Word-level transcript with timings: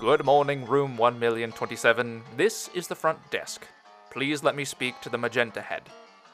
Good 0.00 0.24
morning, 0.24 0.64
room 0.64 0.96
1,027. 0.96 2.22
This 2.34 2.70
is 2.72 2.88
the 2.88 2.94
front 2.94 3.18
desk. 3.30 3.66
Please 4.10 4.42
let 4.42 4.56
me 4.56 4.64
speak 4.64 4.98
to 5.02 5.10
the 5.10 5.18
magenta 5.18 5.60
head. 5.60 5.82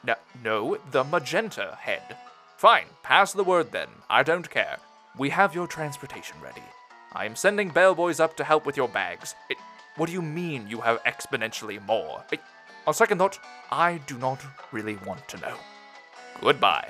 No, 0.05 0.15
no, 0.41 0.77
the 0.91 1.03
magenta 1.03 1.77
head. 1.77 2.15
Fine, 2.55 2.85
pass 3.03 3.33
the 3.33 3.43
word 3.43 3.73
then. 3.73 3.89
I 4.09 4.23
don't 4.23 4.49
care. 4.49 4.77
We 5.17 5.31
have 5.31 5.53
your 5.53 5.67
transportation 5.67 6.37
ready. 6.41 6.63
I 7.11 7.25
am 7.25 7.35
sending 7.35 7.67
bellboys 7.67 8.21
up 8.21 8.37
to 8.37 8.45
help 8.45 8.65
with 8.65 8.77
your 8.77 8.87
bags. 8.87 9.35
It, 9.49 9.57
what 9.97 10.07
do 10.07 10.13
you 10.13 10.21
mean 10.21 10.69
you 10.69 10.79
have 10.79 11.03
exponentially 11.03 11.85
more? 11.85 12.23
It, 12.31 12.39
on 12.87 12.93
second 12.93 13.17
thought, 13.17 13.37
I 13.69 13.97
do 14.07 14.17
not 14.17 14.41
really 14.71 14.95
want 15.05 15.27
to 15.27 15.41
know. 15.41 15.55
Goodbye. 16.39 16.87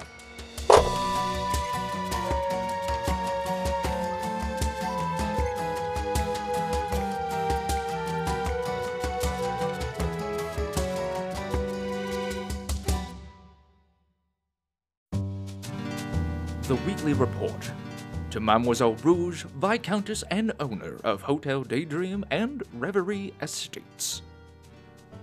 The 16.67 16.75
Weekly 16.75 17.13
Report. 17.13 17.71
To 18.31 18.41
Mademoiselle 18.41 18.95
Rouge, 18.95 19.45
Viscountess 19.57 20.25
and 20.29 20.51
owner 20.59 20.99
of 21.05 21.21
Hotel 21.21 21.63
Daydream 21.63 22.25
and 22.29 22.61
Reverie 22.73 23.33
Estates. 23.41 24.21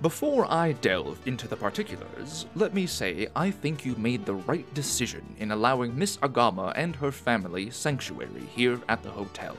Before 0.01 0.51
I 0.51 0.73
delve 0.73 1.19
into 1.27 1.47
the 1.47 1.57
particulars, 1.57 2.47
let 2.55 2.73
me 2.73 2.87
say 2.87 3.29
I 3.37 3.51
think 3.51 3.85
you 3.85 3.95
made 3.97 4.25
the 4.25 4.37
right 4.37 4.73
decision 4.73 5.23
in 5.39 5.51
allowing 5.51 5.95
Miss 5.99 6.17
Agama 6.17 6.73
and 6.77 6.97
her 6.97 7.13
family 7.13 7.69
sanctuary 7.69 8.49
here 8.57 8.81
at 8.89 9.03
the 9.03 9.11
hotel. 9.11 9.55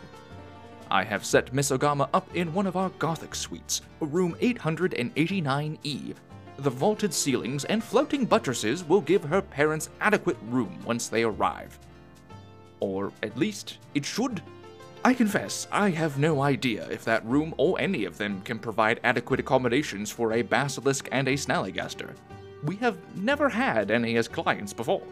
I 0.89 1.03
have 1.03 1.23
set 1.23 1.53
Miss 1.53 1.69
Agama 1.69 2.09
up 2.15 2.27
in 2.35 2.51
one 2.51 2.65
of 2.65 2.75
our 2.75 2.89
Gothic 2.97 3.35
suites, 3.35 3.83
room 3.99 4.35
889E. 4.41 6.15
The 6.57 6.69
vaulted 6.69 7.13
ceilings 7.13 7.65
and 7.65 7.83
floating 7.83 8.25
buttresses 8.25 8.83
will 8.83 9.01
give 9.01 9.23
her 9.23 9.41
parents 9.41 9.89
adequate 9.99 10.37
room 10.49 10.79
once 10.85 11.09
they 11.09 11.23
arrive. 11.23 11.77
Or 12.79 13.11
at 13.23 13.37
least, 13.37 13.79
it 13.93 14.05
should. 14.05 14.41
I 15.03 15.13
confess, 15.13 15.67
I 15.71 15.89
have 15.91 16.17
no 16.17 16.41
idea 16.41 16.87
if 16.89 17.03
that 17.05 17.25
room 17.25 17.53
or 17.57 17.79
any 17.79 18.05
of 18.05 18.17
them 18.17 18.41
can 18.41 18.57
provide 18.57 19.01
adequate 19.03 19.39
accommodations 19.39 20.09
for 20.09 20.33
a 20.33 20.41
basilisk 20.41 21.09
and 21.11 21.27
a 21.27 21.33
snallygaster. 21.33 22.15
We 22.63 22.77
have 22.77 22.97
never 23.17 23.49
had 23.49 23.91
any 23.91 24.15
as 24.15 24.27
clients 24.27 24.73
before. 24.73 25.03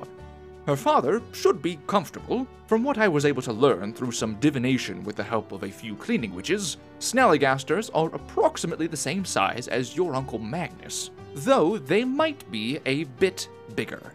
Her 0.65 0.77
father 0.77 1.21
should 1.33 1.61
be 1.61 1.77
comfortable. 1.87 2.47
From 2.67 2.83
what 2.83 2.97
I 2.97 3.09
was 3.09 3.25
able 3.25 3.41
to 3.41 3.53
learn 3.53 3.93
through 3.93 4.13
some 4.13 4.35
divination 4.35 5.03
with 5.03 5.17
the 5.17 5.23
help 5.23 5.51
of 5.51 5.63
a 5.63 5.69
few 5.69 5.95
cleaning 5.95 6.33
witches, 6.33 6.77
snallygasters 6.99 7.91
are 7.93 8.07
approximately 8.15 8.87
the 8.87 8.95
same 8.95 9.25
size 9.25 9.67
as 9.67 9.95
your 9.95 10.15
Uncle 10.15 10.39
Magnus, 10.39 11.11
though 11.35 11.77
they 11.77 12.03
might 12.03 12.49
be 12.51 12.79
a 12.85 13.03
bit 13.03 13.47
bigger. 13.75 14.13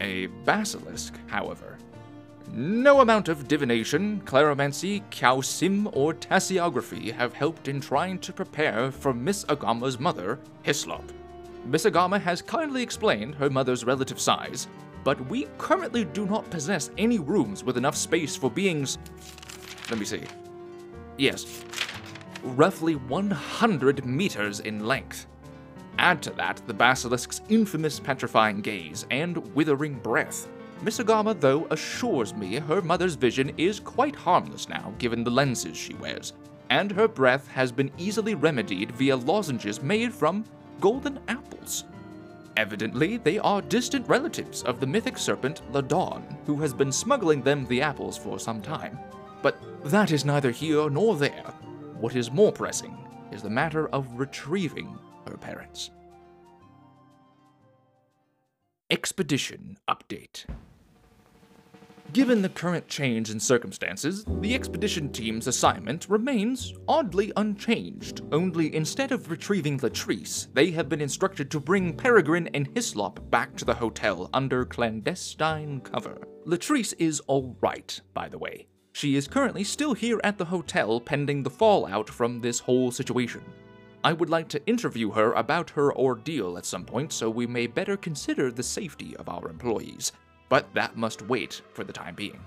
A 0.00 0.26
basilisk, 0.44 1.14
however, 1.26 1.78
no 2.52 3.00
amount 3.00 3.28
of 3.28 3.46
divination, 3.46 4.22
claromancy, 4.24 5.02
calcim, 5.10 5.90
or 5.94 6.14
tasseography 6.14 7.12
have 7.12 7.34
helped 7.34 7.68
in 7.68 7.80
trying 7.80 8.18
to 8.20 8.32
prepare 8.32 8.90
for 8.90 9.12
Miss 9.12 9.44
Agama's 9.48 10.00
mother, 10.00 10.38
Hislop. 10.62 11.12
Miss 11.66 11.84
Agama 11.84 12.20
has 12.20 12.40
kindly 12.40 12.82
explained 12.82 13.34
her 13.34 13.50
mother's 13.50 13.84
relative 13.84 14.18
size, 14.18 14.66
but 15.04 15.20
we 15.28 15.46
currently 15.58 16.04
do 16.04 16.26
not 16.26 16.48
possess 16.50 16.90
any 16.96 17.18
rooms 17.18 17.62
with 17.64 17.76
enough 17.76 17.96
space 17.96 18.34
for 18.34 18.50
beings. 18.50 18.98
Let 19.90 19.98
me 19.98 20.06
see. 20.06 20.22
Yes, 21.18 21.64
roughly 22.42 22.96
100 22.96 24.06
meters 24.06 24.60
in 24.60 24.86
length. 24.86 25.26
Add 25.98 26.22
to 26.22 26.30
that 26.30 26.62
the 26.66 26.74
basilisk's 26.74 27.40
infamous 27.48 27.98
petrifying 27.98 28.60
gaze 28.60 29.04
and 29.10 29.36
withering 29.54 29.94
breath. 29.98 30.46
Miss 30.82 31.00
Agama, 31.00 31.38
though, 31.38 31.66
assures 31.70 32.34
me 32.34 32.56
her 32.56 32.80
mother's 32.80 33.16
vision 33.16 33.52
is 33.56 33.80
quite 33.80 34.14
harmless 34.14 34.68
now 34.68 34.94
given 34.98 35.24
the 35.24 35.30
lenses 35.30 35.76
she 35.76 35.94
wears, 35.94 36.34
and 36.70 36.92
her 36.92 37.08
breath 37.08 37.48
has 37.48 37.72
been 37.72 37.90
easily 37.98 38.36
remedied 38.36 38.92
via 38.92 39.16
lozenges 39.16 39.82
made 39.82 40.12
from 40.14 40.44
golden 40.80 41.18
apples. 41.26 41.84
Evidently, 42.56 43.16
they 43.16 43.38
are 43.38 43.62
distant 43.62 44.08
relatives 44.08 44.62
of 44.62 44.78
the 44.78 44.86
mythic 44.86 45.18
serpent 45.18 45.62
Ladon, 45.72 46.22
who 46.46 46.56
has 46.56 46.72
been 46.72 46.92
smuggling 46.92 47.42
them 47.42 47.66
the 47.66 47.82
apples 47.82 48.16
for 48.16 48.38
some 48.38 48.62
time. 48.62 48.98
But 49.42 49.56
that 49.84 50.12
is 50.12 50.24
neither 50.24 50.50
here 50.52 50.88
nor 50.90 51.16
there. 51.16 51.52
What 51.98 52.14
is 52.14 52.30
more 52.30 52.52
pressing 52.52 52.96
is 53.32 53.42
the 53.42 53.50
matter 53.50 53.88
of 53.88 54.18
retrieving 54.18 54.98
her 55.28 55.36
parents. 55.36 55.90
Expedition 58.90 59.76
Update 59.88 60.46
Given 62.14 62.40
the 62.40 62.48
current 62.48 62.88
change 62.88 63.28
in 63.28 63.38
circumstances, 63.38 64.24
the 64.40 64.54
expedition 64.54 65.12
team's 65.12 65.46
assignment 65.46 66.08
remains 66.08 66.72
oddly 66.88 67.30
unchanged. 67.36 68.22
Only 68.32 68.74
instead 68.74 69.12
of 69.12 69.30
retrieving 69.30 69.78
Latrice, 69.78 70.48
they 70.54 70.70
have 70.70 70.88
been 70.88 71.02
instructed 71.02 71.50
to 71.50 71.60
bring 71.60 71.92
Peregrine 71.92 72.48
and 72.54 72.66
Hislop 72.74 73.30
back 73.30 73.54
to 73.56 73.66
the 73.66 73.74
hotel 73.74 74.30
under 74.32 74.64
clandestine 74.64 75.80
cover. 75.82 76.16
Latrice 76.46 76.94
is 76.98 77.20
alright, 77.28 78.00
by 78.14 78.26
the 78.26 78.38
way. 78.38 78.68
She 78.92 79.14
is 79.14 79.28
currently 79.28 79.62
still 79.62 79.92
here 79.92 80.18
at 80.24 80.38
the 80.38 80.46
hotel 80.46 81.00
pending 81.00 81.42
the 81.42 81.50
fallout 81.50 82.08
from 82.08 82.40
this 82.40 82.58
whole 82.58 82.90
situation. 82.90 83.42
I 84.08 84.14
would 84.14 84.30
like 84.30 84.48
to 84.48 84.66
interview 84.66 85.10
her 85.10 85.34
about 85.34 85.68
her 85.68 85.94
ordeal 85.94 86.56
at 86.56 86.64
some 86.64 86.86
point 86.86 87.12
so 87.12 87.28
we 87.28 87.46
may 87.46 87.66
better 87.66 87.94
consider 87.94 88.50
the 88.50 88.62
safety 88.62 89.14
of 89.18 89.28
our 89.28 89.50
employees 89.50 90.12
but 90.48 90.72
that 90.72 90.96
must 90.96 91.28
wait 91.28 91.60
for 91.74 91.84
the 91.84 91.92
time 91.92 92.14
being. 92.14 92.40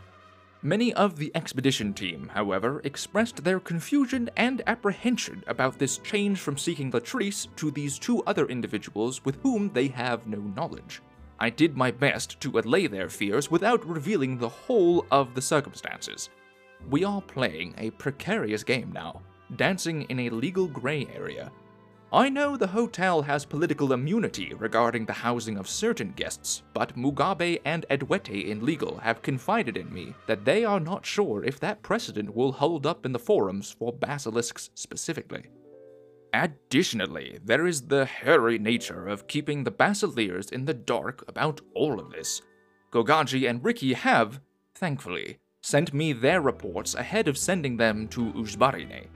Many 0.64 0.92
of 0.96 1.18
the 1.18 1.32
expedition 1.36 1.94
team, 1.94 2.32
however, 2.34 2.82
expressed 2.84 3.44
their 3.44 3.60
confusion 3.60 4.28
and 4.38 4.64
apprehension 4.66 5.44
about 5.46 5.78
this 5.78 6.00
change 6.00 6.40
from 6.40 6.58
seeking 6.58 6.92
Latrice 6.92 7.48
to 7.58 7.70
these 7.70 8.00
two 8.00 8.24
other 8.24 8.48
individuals 8.48 9.24
with 9.24 9.38
whom 9.44 9.70
they 9.72 9.90
have 9.90 10.26
no 10.26 10.40
knowledge. 10.40 11.04
I 11.40 11.52
did 11.52 11.78
my 11.78 11.92
best 11.92 12.40
to 12.40 12.58
allay 12.58 12.88
their 12.88 13.08
fears 13.08 13.52
without 13.52 13.88
revealing 13.88 14.40
the 14.40 14.50
whole 14.50 15.06
of 15.12 15.36
the 15.36 15.44
circumstances. 15.44 16.32
We 16.90 17.04
are 17.04 17.22
playing 17.22 17.76
a 17.78 17.92
precarious 17.92 18.64
game 18.64 18.92
now, 18.92 19.22
dancing 19.56 20.04
in 20.04 20.20
a 20.20 20.30
legal 20.30 20.68
gray 20.68 21.08
area, 21.14 21.52
I 22.14 22.28
know 22.28 22.58
the 22.58 22.68
hotel 22.68 23.22
has 23.22 23.46
political 23.46 23.94
immunity 23.94 24.54
regarding 24.54 25.06
the 25.06 25.14
housing 25.14 25.58
of 25.58 25.70
certain 25.70 26.12
guests, 26.12 26.62
but 26.74 26.98
Mugabe 26.98 27.62
and 27.64 27.86
Edwete 27.90 28.50
in 28.50 28.66
legal 28.66 28.98
have 28.98 29.22
confided 29.22 29.78
in 29.78 29.94
me 29.94 30.14
that 30.28 30.44
they 30.44 30.66
are 30.66 30.82
not 30.82 31.06
sure 31.06 31.42
if 31.46 31.58
that 31.62 31.82
precedent 31.84 32.36
will 32.36 32.52
hold 32.52 32.86
up 32.86 33.06
in 33.06 33.14
the 33.14 33.20
forums 33.20 33.72
for 33.72 33.94
basilisks 33.94 34.72
specifically. 34.74 35.46
Additionally, 36.34 37.40
there 37.46 37.66
is 37.66 37.84
the 37.84 38.04
hairy 38.04 38.60
nature 38.60 39.08
of 39.08 39.28
keeping 39.28 39.64
the 39.64 39.72
Basileers 39.72 40.52
in 40.52 40.66
the 40.66 40.74
dark 40.74 41.24
about 41.30 41.62
all 41.76 41.98
of 41.98 42.10
this. 42.10 42.42
Gogaji 42.92 43.50
and 43.50 43.64
Ricky 43.64 43.94
have, 43.94 44.42
thankfully, 44.76 45.38
sent 45.62 45.94
me 45.94 46.12
their 46.12 46.42
reports 46.42 46.94
ahead 46.94 47.30
of 47.30 47.38
sending 47.38 47.78
them 47.78 48.08
to 48.10 48.34
Ujbarine. 48.34 49.08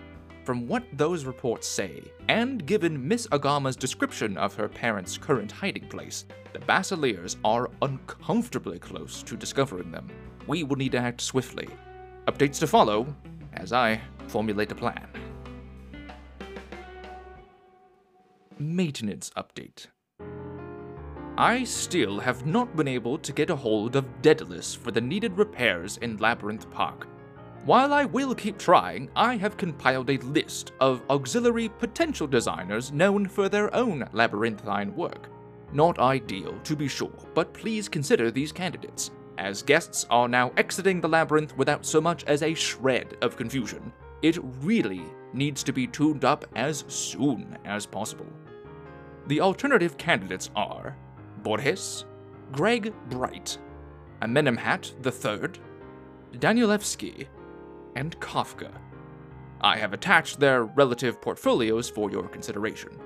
From 0.45 0.67
what 0.67 0.83
those 0.94 1.25
reports 1.25 1.67
say, 1.67 2.03
and 2.28 2.63
given 2.67 3.07
Miss 3.07 3.27
Agama's 3.31 3.75
description 3.75 4.38
of 4.38 4.53
her 4.53 4.69
parents' 4.69 5.18
current 5.18 5.51
hiding 5.51 5.88
place, 5.88 6.25
the 6.53 6.59
Basileers 6.59 7.36
are 7.44 7.71
uncomfortably 7.81 8.77
close 8.77 9.24
to 9.24 9.36
discovering 9.36 9.89
them. 9.89 10.07
We 10.45 10.62
will 10.62 10.75
need 10.75 10.92
to 10.92 11.00
act 11.00 11.21
swiftly. 11.21 11.68
Updates 12.27 12.59
to 12.59 12.68
follow 12.68 13.07
as 13.53 13.74
I 13.74 14.00
formulate 14.27 14.71
a 14.71 14.75
plan. 14.75 15.07
Maintenance 18.59 19.31
update. 19.36 19.88
I 21.39 21.63
still 21.63 22.19
have 22.19 22.45
not 22.45 22.75
been 22.75 22.88
able 22.88 23.18
to 23.18 23.33
get 23.33 23.50
a 23.50 23.56
hold 23.56 23.95
of 23.95 24.21
Daedalus 24.21 24.75
for 24.75 24.91
the 24.91 25.01
needed 25.01 25.39
repairs 25.39 25.98
in 25.98 26.18
Labyrinth 26.18 26.69
Park. 26.69 27.07
While 27.65 27.94
I 27.94 28.06
will 28.06 28.35
keep 28.35 28.59
trying, 28.59 29.09
I 29.15 29.38
have 29.38 29.57
compiled 29.57 30.12
a 30.12 30.19
list 30.19 30.73
of 30.79 31.01
auxiliary 31.09 31.69
potential 31.69 32.27
designers 32.27 32.91
known 32.91 33.27
for 33.27 33.50
their 33.50 33.73
own 33.73 34.07
labyrinthine 34.12 34.95
work. 34.95 35.29
Not 35.73 35.97
ideal, 35.97 36.59
to 36.63 36.75
be 36.75 36.88
sure, 36.88 37.09
but 37.33 37.56
please 37.56 37.89
consider 37.89 38.29
these 38.29 38.51
candidates, 38.51 39.09
as 39.39 39.63
guests 39.63 40.06
are 40.12 40.27
now 40.27 40.51
exiting 40.57 41.01
the 41.01 41.09
labyrinth 41.09 41.57
without 41.57 41.88
so 41.88 42.00
much 42.00 42.23
as 42.25 42.44
a 42.44 42.53
shred 42.53 43.17
of 43.23 43.35
confusion. 43.35 43.91
It 44.21 44.38
really 44.62 45.01
needs 45.33 45.63
to 45.63 45.73
be 45.73 45.88
tuned 45.88 46.23
up 46.23 46.45
as 46.56 46.85
soon 46.88 47.57
as 47.65 47.88
possible. 47.88 48.27
The 49.25 49.41
alternative 49.41 49.97
candidates 49.97 50.51
are 50.56 50.95
Borges, 51.41 52.06
Greg 52.51 52.94
Bright, 53.09 53.57
Amenemhat 54.21 54.94
III, 55.03 55.59
Danielewski, 56.39 57.27
and 57.95 58.19
Kafka. 58.19 58.71
I 59.62 59.77
have 59.77 59.94
attached 59.94 60.39
their 60.39 60.63
relative 60.63 61.21
portfolios 61.21 61.89
for 61.89 62.12
your 62.12 62.27
consideration. 62.27 63.00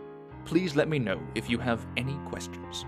Please 0.45 0.75
let 0.75 0.89
me 0.89 0.99
know 0.99 1.21
if 1.35 1.49
you 1.49 1.59
have 1.59 1.85
any 1.95 2.17
questions. 2.25 2.85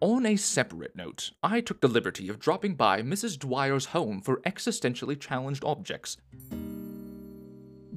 On 0.00 0.26
a 0.26 0.36
separate 0.36 0.94
note, 0.94 1.32
I 1.42 1.60
took 1.60 1.80
the 1.80 1.88
liberty 1.88 2.28
of 2.28 2.38
dropping 2.38 2.74
by 2.74 3.02
Mrs. 3.02 3.38
Dwyer's 3.38 3.86
home 3.86 4.20
for 4.20 4.40
existentially 4.42 5.18
challenged 5.18 5.64
objects. 5.64 6.18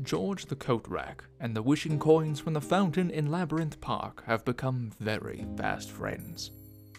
George 0.02 0.46
the 0.46 0.56
Coat 0.56 0.88
Rack 0.88 1.26
and 1.40 1.56
the 1.56 1.62
wishing 1.62 2.00
coins 2.00 2.40
from 2.40 2.54
the 2.54 2.62
fountain 2.62 3.12
in 3.12 3.30
Labyrinth 3.30 3.82
Park 3.82 4.24
have 4.26 4.46
become 4.46 4.92
very 5.00 5.46
fast 5.58 5.92
friends. 5.92 6.52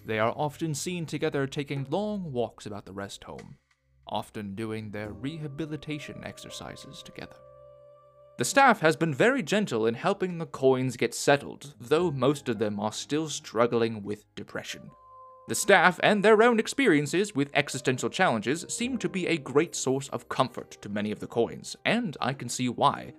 They 0.05 0.19
are 0.19 0.35
often 0.37 0.75
seen 0.75 1.07
together 1.07 1.47
taking 1.47 1.87
long 1.89 2.31
walks 2.31 2.67
about 2.67 2.85
the 2.85 2.93
rest 2.93 3.25
home, 3.25 3.57
often 4.11 4.55
doing 4.55 4.91
their 4.91 5.13
rehabilitation 5.13 6.23
exercises 6.25 7.03
together. 7.03 7.37
The 8.39 8.45
staff 8.45 8.81
has 8.81 8.97
been 8.97 9.15
very 9.15 9.43
gentle 9.43 9.87
in 9.87 9.95
helping 9.95 10.39
the 10.39 10.47
coins 10.47 10.97
get 10.97 11.15
settled, 11.15 11.75
though 11.79 12.11
most 12.11 12.49
of 12.49 12.59
them 12.59 12.81
are 12.81 12.93
still 12.93 13.29
struggling 13.29 14.03
with 14.03 14.35
depression. 14.35 14.91
The 15.49 15.55
staff 15.55 16.01
and 16.03 16.25
their 16.25 16.43
own 16.43 16.59
experiences 16.59 17.35
with 17.35 17.51
existential 17.55 18.09
challenges 18.09 18.65
seem 18.69 18.99
to 18.99 19.09
be 19.09 19.27
a 19.27 19.37
great 19.37 19.75
source 19.75 20.09
of 20.09 20.29
comfort 20.29 20.79
to 20.81 20.89
many 20.89 21.11
of 21.11 21.19
the 21.19 21.27
coins, 21.27 21.77
and 21.85 22.17
I 22.21 22.33
can 22.33 22.49
see 22.49 22.69
why. 22.69 23.15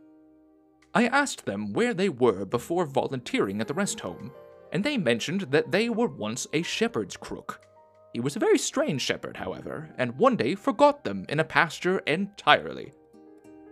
I 0.94 1.08
asked 1.08 1.46
them 1.46 1.72
where 1.74 1.94
they 1.94 2.10
were 2.10 2.46
before 2.46 2.86
volunteering 2.86 3.62
at 3.62 3.68
the 3.68 3.74
rest 3.74 4.00
home, 4.00 4.32
and 4.72 4.84
they 4.84 4.98
mentioned 4.98 5.42
that 5.52 5.72
they 5.72 5.90
were 5.90 6.08
once 6.08 6.48
a 6.54 6.64
shepherd's 6.64 7.16
crook. 7.16 7.62
He 8.14 8.20
was 8.20 8.36
a 8.36 8.40
very 8.40 8.58
strange 8.58 9.02
shepherd, 9.02 9.38
however, 9.38 9.90
and 9.98 10.18
one 10.18 10.36
day 10.36 10.56
forgot 10.56 11.04
them 11.04 11.26
in 11.30 11.40
a 11.40 11.46
pasture 11.46 12.00
entirely. 12.00 12.94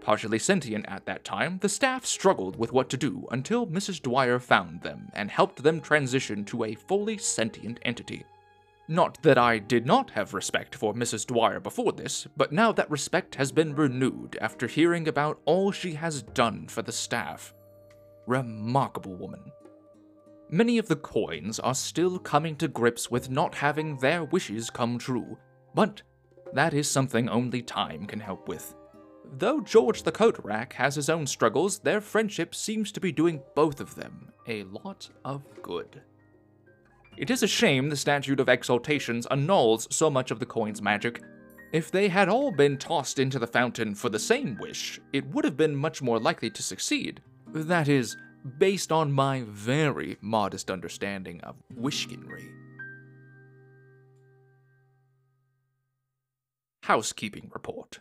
Partially 0.02 0.40
sentient 0.40 0.86
at 0.88 1.06
that 1.06 1.26
time, 1.26 1.60
the 1.62 1.68
staff 1.68 2.06
struggled 2.06 2.56
with 2.56 2.72
what 2.72 2.90
to 2.90 2.98
do 2.98 3.28
until 3.32 3.68
Mrs. 3.68 4.02
Dwyer 4.02 4.40
found 4.40 4.82
them 4.82 5.10
and 5.14 5.30
helped 5.30 5.62
them 5.62 5.82
transition 5.82 6.46
to 6.46 6.64
a 6.64 6.76
fully 6.76 7.18
sentient 7.18 7.80
entity. 7.84 8.24
Not 8.88 9.22
that 9.22 9.38
I 9.38 9.60
did 9.60 9.86
not 9.86 10.10
have 10.12 10.34
respect 10.34 10.74
for 10.74 10.94
Mrs. 10.94 11.28
Dwyer 11.28 11.60
before 11.60 11.92
this, 11.92 12.26
but 12.36 12.52
now 12.52 12.72
that 12.72 12.90
respect 12.90 13.36
has 13.36 13.52
been 13.52 13.76
renewed 13.76 14.38
after 14.42 14.68
hearing 14.68 15.08
about 15.08 15.40
all 15.46 15.72
she 15.72 15.94
has 15.94 16.24
done 16.24 16.68
for 16.68 16.82
the 16.82 16.92
staff. 16.92 17.54
Remarkable 18.26 19.16
woman. 19.16 19.52
Many 20.52 20.80
of 20.80 20.88
the 20.88 20.96
coins 20.96 21.60
are 21.60 21.76
still 21.76 22.18
coming 22.18 22.56
to 22.56 22.68
grips 22.68 23.12
with 23.12 23.30
not 23.30 23.54
having 23.54 23.98
their 23.98 24.24
wishes 24.24 24.72
come 24.72 24.98
true, 24.98 25.38
but 25.76 26.02
that 26.54 26.74
is 26.74 26.90
something 26.90 27.30
only 27.30 27.62
time 27.62 28.08
can 28.08 28.20
help 28.20 28.48
with. 28.48 28.74
Though 29.38 29.62
George 29.62 30.02
the 30.02 30.12
Coat 30.12 30.40
Rack 30.44 30.74
has 30.74 30.96
his 30.96 31.08
own 31.08 31.28
struggles, 31.28 31.78
their 31.78 32.02
friendship 32.02 32.56
seems 32.56 32.92
to 32.94 33.00
be 33.00 33.12
doing 33.12 33.44
both 33.56 33.80
of 33.80 33.94
them 33.94 34.32
a 34.48 34.64
lot 34.64 35.08
of 35.24 35.44
good. 35.62 36.02
It 37.16 37.30
is 37.30 37.44
a 37.44 37.48
shame 37.48 37.90
the 37.90 37.96
Statute 37.96 38.40
of 38.40 38.50
Exaltations 38.50 39.28
annuls 39.30 39.88
so 39.92 40.10
much 40.10 40.32
of 40.32 40.40
the 40.40 40.48
coin's 40.48 40.82
magic. 40.82 41.22
If 41.72 41.92
they 41.92 42.08
had 42.08 42.28
all 42.28 42.52
been 42.52 42.78
tossed 42.78 43.20
into 43.20 43.38
the 43.38 43.46
fountain 43.46 43.94
for 43.94 44.10
the 44.10 44.18
same 44.18 44.58
wish, 44.60 45.00
it 45.14 45.28
would 45.28 45.46
have 45.46 45.58
been 45.58 45.76
much 45.76 46.02
more 46.02 46.18
likely 46.18 46.50
to 46.50 46.64
succeed. 46.64 47.22
That 47.54 47.88
is, 47.88 48.18
based 48.58 48.92
on 48.92 49.12
my 49.12 49.44
very 49.48 50.18
modest 50.22 50.72
understanding 50.72 51.42
of 51.42 51.56
wishkinry. 51.78 52.50
Housekeeping 56.84 57.52
Report 57.54 58.00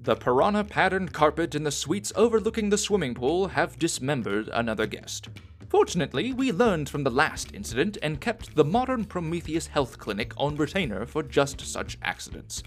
The 0.00 0.16
piranha 0.16 0.64
patterned 0.64 1.12
carpet 1.12 1.54
in 1.54 1.62
the 1.62 1.70
suites 1.70 2.12
overlooking 2.16 2.70
the 2.70 2.78
swimming 2.78 3.14
pool 3.14 3.48
have 3.48 3.78
dismembered 3.78 4.48
another 4.52 4.86
guest. 4.86 5.28
Fortunately, 5.68 6.32
we 6.32 6.50
learned 6.50 6.88
from 6.88 7.04
the 7.04 7.10
last 7.10 7.54
incident 7.54 7.98
and 8.02 8.20
kept 8.20 8.56
the 8.56 8.64
modern 8.64 9.04
Prometheus 9.04 9.66
Health 9.66 9.98
Clinic 9.98 10.32
on 10.38 10.56
retainer 10.56 11.04
for 11.04 11.22
just 11.22 11.60
such 11.60 11.98
accidents. 12.02 12.62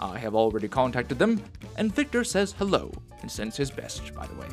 I 0.00 0.18
have 0.18 0.34
already 0.34 0.68
contacted 0.68 1.18
them, 1.18 1.42
and 1.76 1.94
Victor 1.94 2.24
says 2.24 2.54
hello 2.58 2.90
and 3.20 3.30
sends 3.30 3.56
his 3.56 3.70
best, 3.70 4.14
by 4.14 4.26
the 4.26 4.34
way. 4.34 4.48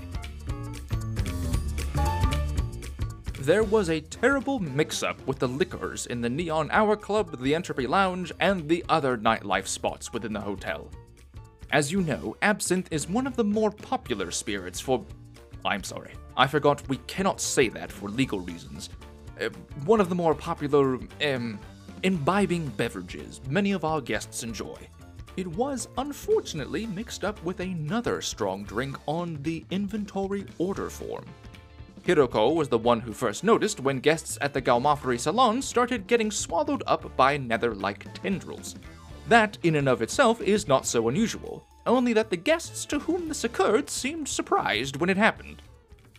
There 3.43 3.63
was 3.63 3.89
a 3.89 3.99
terrible 3.99 4.59
mix 4.59 5.03
up 5.03 5.19
with 5.27 5.39
the 5.39 5.49
liquors 5.49 6.05
in 6.05 6.21
the 6.21 6.29
Neon 6.29 6.71
Hour 6.71 6.95
Club, 6.95 7.41
the 7.41 7.53
Entropy 7.53 7.85
Lounge, 7.85 8.31
and 8.39 8.69
the 8.69 8.85
other 8.87 9.17
nightlife 9.17 9.67
spots 9.67 10.13
within 10.13 10.31
the 10.31 10.39
hotel. 10.39 10.89
As 11.69 11.91
you 11.91 11.99
know, 12.03 12.37
absinthe 12.41 12.87
is 12.89 13.09
one 13.09 13.27
of 13.27 13.35
the 13.35 13.43
more 13.43 13.69
popular 13.69 14.31
spirits 14.31 14.79
for. 14.79 15.03
I'm 15.65 15.83
sorry, 15.83 16.13
I 16.37 16.47
forgot 16.47 16.87
we 16.87 16.95
cannot 17.05 17.41
say 17.41 17.67
that 17.67 17.91
for 17.91 18.07
legal 18.07 18.39
reasons. 18.39 18.89
Uh, 19.41 19.49
one 19.83 19.99
of 19.99 20.07
the 20.07 20.15
more 20.15 20.33
popular, 20.33 20.97
um, 21.27 21.59
imbibing 22.03 22.67
beverages 22.77 23.41
many 23.49 23.73
of 23.73 23.83
our 23.83 23.99
guests 23.99 24.43
enjoy. 24.43 24.77
It 25.35 25.47
was 25.47 25.89
unfortunately 25.97 26.85
mixed 26.85 27.25
up 27.25 27.43
with 27.43 27.59
another 27.59 28.21
strong 28.21 28.63
drink 28.63 28.95
on 29.05 29.37
the 29.41 29.65
inventory 29.69 30.45
order 30.59 30.89
form. 30.89 31.25
Hiroko 32.05 32.53
was 32.53 32.67
the 32.67 32.77
one 32.77 32.99
who 32.99 33.13
first 33.13 33.45
noticed 33.45 33.79
when 33.79 33.99
guests 33.99 34.37
at 34.41 34.53
the 34.53 34.61
Gallimaufry 34.61 35.17
Salon 35.17 35.61
started 35.61 36.05
getting 36.05 36.31
swallowed 36.31 36.83
up 36.85 37.15
by 37.15 37.37
nether-like 37.37 38.13
tendrils. 38.13 38.75
That, 39.29 39.57
in 39.63 39.75
and 39.75 39.87
of 39.87 40.01
itself, 40.01 40.41
is 40.41 40.67
not 40.67 40.85
so 40.85 41.07
unusual, 41.07 41.65
only 41.85 42.11
that 42.11 42.29
the 42.29 42.35
guests 42.35 42.83
to 42.87 42.99
whom 42.99 43.29
this 43.29 43.45
occurred 43.45 43.89
seemed 43.89 44.27
surprised 44.27 44.97
when 44.97 45.09
it 45.09 45.15
happened. 45.15 45.61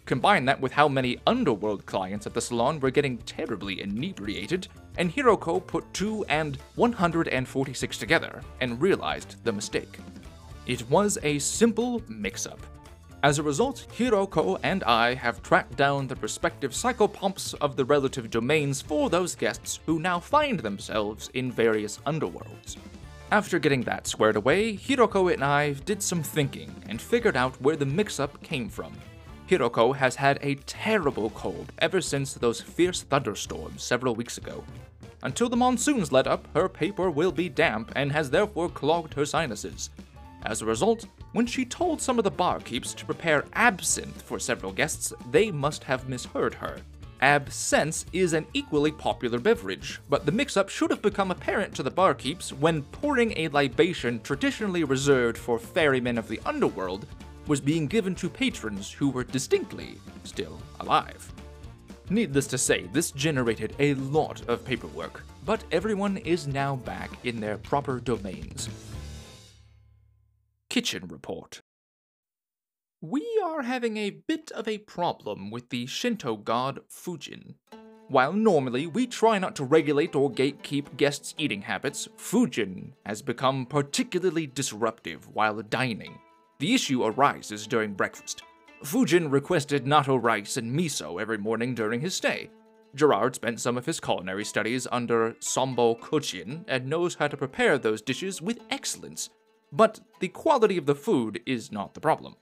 Combine 0.07 0.47
that 0.47 0.61
with 0.61 0.73
how 0.73 0.89
many 0.89 1.19
underworld 1.27 1.85
clients 1.85 2.27
at 2.27 2.33
the 2.33 2.41
salon 2.41 2.81
were 2.81 2.91
getting 2.91 3.19
terribly 3.19 3.83
inebriated, 3.83 4.69
and 4.97 5.13
Hiroko 5.13 5.67
put 5.67 5.93
2 5.93 6.25
and 6.31 6.57
146 6.77 7.99
together 7.99 8.41
and 8.63 8.81
realized 8.81 9.37
the 9.45 9.53
mistake. 9.53 9.99
It 10.67 10.89
was 10.89 11.19
a 11.23 11.39
simple 11.39 12.03
mix-up. 12.09 12.61
As 13.25 13.38
a 13.38 13.43
result, 13.43 13.87
Hiroko 13.97 14.59
and 14.62 14.85
I 14.85 15.15
have 15.15 15.43
tracked 15.43 15.78
down 15.78 16.07
the 16.07 16.16
respective 16.16 16.73
psychopomps 16.73 17.54
of 17.62 17.75
the 17.75 17.85
relative 17.87 18.28
domains 18.28 18.83
for 18.83 19.09
those 19.09 19.35
guests 19.35 19.81
who 19.87 19.99
now 19.99 20.21
find 20.21 20.61
themselves 20.61 21.31
in 21.33 21.50
various 21.50 21.97
underworlds. 22.07 22.76
After 23.31 23.59
getting 23.59 23.81
that 23.85 24.07
squared 24.07 24.37
away, 24.37 24.76
Hiroko 24.76 25.33
and 25.33 25.43
I 25.43 25.73
did 25.73 26.02
some 26.02 26.23
thinking 26.23 26.71
and 26.87 27.00
figured 27.00 27.35
out 27.35 27.59
where 27.62 27.76
the 27.76 27.87
mix-up 27.87 28.43
came 28.43 28.69
from. 28.69 28.93
Hiroko 29.49 29.97
has 29.97 30.16
had 30.16 30.38
a 30.43 30.57
terrible 30.66 31.31
cold 31.31 31.73
ever 31.78 32.02
since 32.02 32.35
those 32.35 32.61
fierce 32.61 33.04
thunderstorms 33.04 33.83
several 33.83 34.14
weeks 34.14 34.37
ago. 34.37 34.62
Until 35.23 35.49
the 35.49 35.57
monsoons 35.57 36.12
let 36.12 36.26
up, 36.26 36.47
her 36.52 36.69
paper 36.69 37.09
will 37.09 37.33
be 37.33 37.49
damp 37.49 37.90
and 37.97 38.12
has 38.12 38.28
therefore 38.28 38.69
clogged 38.69 39.14
her 39.14 39.25
sinuses. 39.25 39.88
As 40.43 40.61
a 40.61 40.66
result, 40.66 41.07
when 41.35 41.47
she 41.47 41.64
told 41.64 42.00
some 42.00 42.17
of 42.17 42.25
the 42.25 42.31
barkeeps 42.31 42.95
to 42.95 43.05
prepare 43.05 43.45
absinthe 43.55 44.23
for 44.23 44.38
several 44.38 44.73
guests, 44.73 45.12
they 45.31 45.50
must 45.50 45.83
have 45.85 46.09
misheard 46.09 46.55
her. 46.55 46.79
Absinthe 47.21 48.05
is 48.12 48.35
an 48.35 48.47
equally 48.55 48.93
popular 48.93 49.41
beverage, 49.41 50.00
but 50.09 50.25
the 50.25 50.33
mix-up 50.33 50.69
should 50.69 50.91
have 50.91 51.03
become 51.03 51.33
apparent 51.33 51.75
to 51.75 51.83
the 51.83 51.91
barkeeps 51.91 52.53
when 52.53 52.83
pouring 52.85 53.33
a 53.37 53.49
libation 53.49 54.21
traditionally 54.21 54.85
reserved 54.85 55.37
for 55.37 55.59
ferrymen 55.59 56.19
of 56.19 56.29
the 56.29 56.41
underworld 56.47 57.07
was 57.49 57.61
being 57.61 57.88
given 57.88 58.14
to 58.14 58.31
patrons 58.31 58.93
who 58.93 59.11
were 59.11 59.25
distinctly 59.25 59.99
still 60.23 60.61
alive. 60.79 61.33
Needless 62.11 62.47
to 62.49 62.59
say, 62.59 62.88
this 62.93 63.11
generated 63.11 63.75
a 63.81 63.95
lot 63.95 64.47
of 64.49 64.64
paperwork, 64.64 65.25
but 65.45 65.64
everyone 65.73 66.19
is 66.19 66.47
now 66.47 66.76
back 66.76 67.11
in 67.25 67.41
their 67.41 67.59
proper 67.59 67.99
domains. 67.99 68.69
Kitchen 70.75 71.07
Report 71.07 71.61
We 73.00 73.25
are 73.45 73.62
having 73.62 73.97
a 73.97 74.11
bit 74.11 74.50
of 74.50 74.66
a 74.66 74.78
problem 74.78 75.52
with 75.52 75.71
the 75.71 75.87
Shinto 75.87 76.37
god 76.37 76.81
Fujin. 76.90 77.54
While 78.09 78.33
normally 78.33 78.88
we 78.88 79.07
try 79.07 79.38
not 79.38 79.54
to 79.54 79.64
regulate 79.64 80.16
or 80.16 80.33
gatekeep 80.33 80.97
guests' 80.97 81.33
eating 81.38 81.62
habits, 81.62 82.09
Fujin 82.16 82.90
has 83.07 83.23
become 83.23 83.66
particularly 83.66 84.49
disruptive 84.49 85.28
while 85.33 85.62
dining. 85.62 86.19
The 86.59 86.75
issue 86.75 87.04
arises 87.04 87.69
during 87.69 87.95
breakfast. 87.95 88.43
Fujin 88.83 89.31
requested 89.31 89.85
natto 89.85 90.21
rice 90.21 90.57
and 90.57 90.76
miso 90.76 91.23
every 91.23 91.38
morning 91.38 91.76
during 91.76 92.00
his 92.00 92.16
stay. 92.16 92.50
Gerard 92.97 93.37
spent 93.37 93.61
some 93.61 93.78
of 93.78 93.87
his 93.87 94.00
culinary 94.00 94.45
studies 94.45 94.88
under 94.90 95.37
Sombo 95.38 95.95
Kochin 95.95 96.64
and 96.66 96.87
knows 96.87 97.14
how 97.14 97.28
to 97.28 97.37
prepare 97.37 97.78
those 97.78 98.02
dishes 98.02 98.43
with 98.43 98.59
excellence. 98.71 99.31
But 99.75 99.99
the 100.21 100.28
quality 100.28 100.78
of 100.78 100.87
the 100.87 100.95
food 100.95 101.40
is 101.47 101.73
not 101.73 101.95
the 101.95 102.00
problem. 102.00 102.37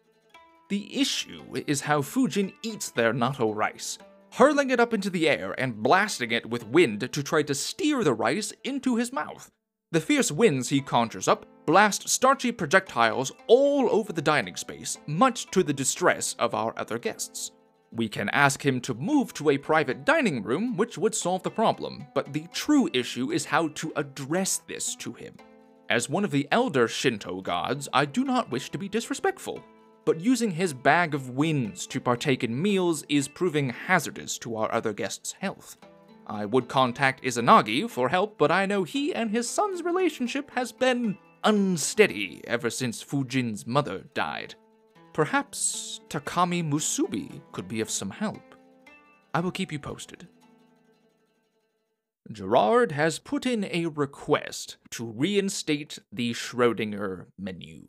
The 0.69 1.01
issue 1.01 1.43
is 1.67 1.81
how 1.81 2.03
Fujin 2.03 2.53
eats 2.63 2.91
their 2.91 3.15
natto 3.15 3.55
rice, 3.55 3.97
hurling 4.33 4.69
it 4.69 4.79
up 4.79 4.93
into 4.93 5.09
the 5.09 5.31
air 5.31 5.59
and 5.59 5.83
blasting 5.83 6.31
it 6.31 6.51
with 6.51 6.67
wind 6.67 7.11
to 7.11 7.23
try 7.23 7.43
to 7.45 7.55
steer 7.55 8.05
the 8.05 8.13
rice 8.13 8.53
into 8.65 8.97
his 8.97 9.15
mouth. 9.15 9.51
The 9.93 10.01
fierce 10.01 10.31
winds 10.31 10.69
he 10.69 10.83
conjures 10.83 11.27
up 11.27 11.47
blast 11.65 12.07
starchy 12.07 12.53
projectiles 12.53 13.33
all 13.47 13.89
over 13.91 14.13
the 14.13 14.21
dining 14.21 14.57
space, 14.57 14.99
much 15.07 15.51
to 15.53 15.63
the 15.63 15.73
distress 15.73 16.35
of 16.39 16.55
our 16.55 16.75
other 16.77 16.99
guests. 16.99 17.53
We 17.93 18.09
can 18.11 18.29
ask 18.31 18.65
him 18.65 18.81
to 18.83 18.95
move 18.95 19.33
to 19.35 19.51
a 19.51 19.59
private 19.59 20.05
dining 20.05 20.43
room, 20.43 20.77
which 20.77 20.99
would 20.99 21.15
solve 21.15 21.43
the 21.45 21.51
problem, 21.51 22.07
but 22.15 22.35
the 22.35 22.47
true 22.53 22.91
issue 22.93 23.33
is 23.33 23.47
how 23.47 23.69
to 23.69 23.93
address 23.97 24.59
this 24.67 24.95
to 24.97 25.15
him. 25.15 25.35
As 25.93 26.09
one 26.09 26.25
of 26.25 26.31
the 26.31 26.49
elder 26.51 26.89
Shinto 26.89 27.43
gods, 27.43 27.87
I 27.93 28.07
do 28.07 28.25
not 28.25 28.51
wish 28.51 28.71
to 28.71 28.79
be 28.79 28.89
disrespectful, 28.89 29.63
but 30.07 30.23
using 30.23 30.51
his 30.51 30.73
bag 30.73 31.13
of 31.13 31.29
winds 31.29 31.87
to 31.89 32.01
partake 32.01 32.43
in 32.43 32.63
meals 32.63 33.05
is 33.11 33.29
proving 33.29 33.69
hazardous 33.69 34.39
to 34.39 34.57
our 34.57 34.73
other 34.73 34.95
guests' 34.95 35.33
health. 35.39 35.77
I 36.27 36.47
would 36.47 36.67
contact 36.67 37.23
Izanagi 37.25 37.91
for 37.91 38.09
help, 38.09 38.39
but 38.39 38.51
I 38.51 38.65
know 38.65 38.85
he 38.85 39.15
and 39.15 39.31
his 39.31 39.47
son's 39.51 39.83
relationship 39.85 40.51
has 40.53 40.73
been 40.73 41.19
unsteady 41.45 42.41
ever 42.47 42.71
since 42.71 43.05
Fujin's 43.05 43.67
mother 43.67 44.05
died. 44.15 44.55
Perhaps 45.13 46.01
Takami 46.09 46.67
Musubi 46.67 47.43
could 47.53 47.69
be 47.69 47.83
of 47.83 47.91
some 47.91 48.09
help. 48.09 48.55
I 49.35 49.41
will 49.41 49.53
keep 49.53 49.71
you 49.71 49.79
posted. 49.79 50.27
Gerard 52.33 52.93
has 52.93 53.19
put 53.19 53.45
in 53.45 53.65
a 53.71 53.87
request 53.87 54.79
to 54.91 55.05
reinstate 55.05 55.99
the 56.11 56.33
Schrödinger 56.33 57.27
menu. 57.39 57.87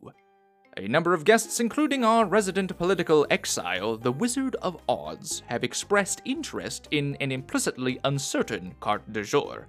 A 0.75 0.87
number 0.87 1.13
of 1.13 1.23
guests, 1.23 1.59
including 1.59 2.03
our 2.03 2.25
resident 2.25 2.75
political 2.77 3.25
exile, 3.29 3.95
the 3.95 4.11
Wizard 4.11 4.55
of 4.55 4.81
Oz, 4.89 5.43
have 5.45 5.63
expressed 5.63 6.21
interest 6.25 6.87
in 6.91 7.15
an 7.21 7.31
implicitly 7.31 7.99
uncertain 8.03 8.75
carte 8.79 9.13
de 9.13 9.23
jour. 9.23 9.67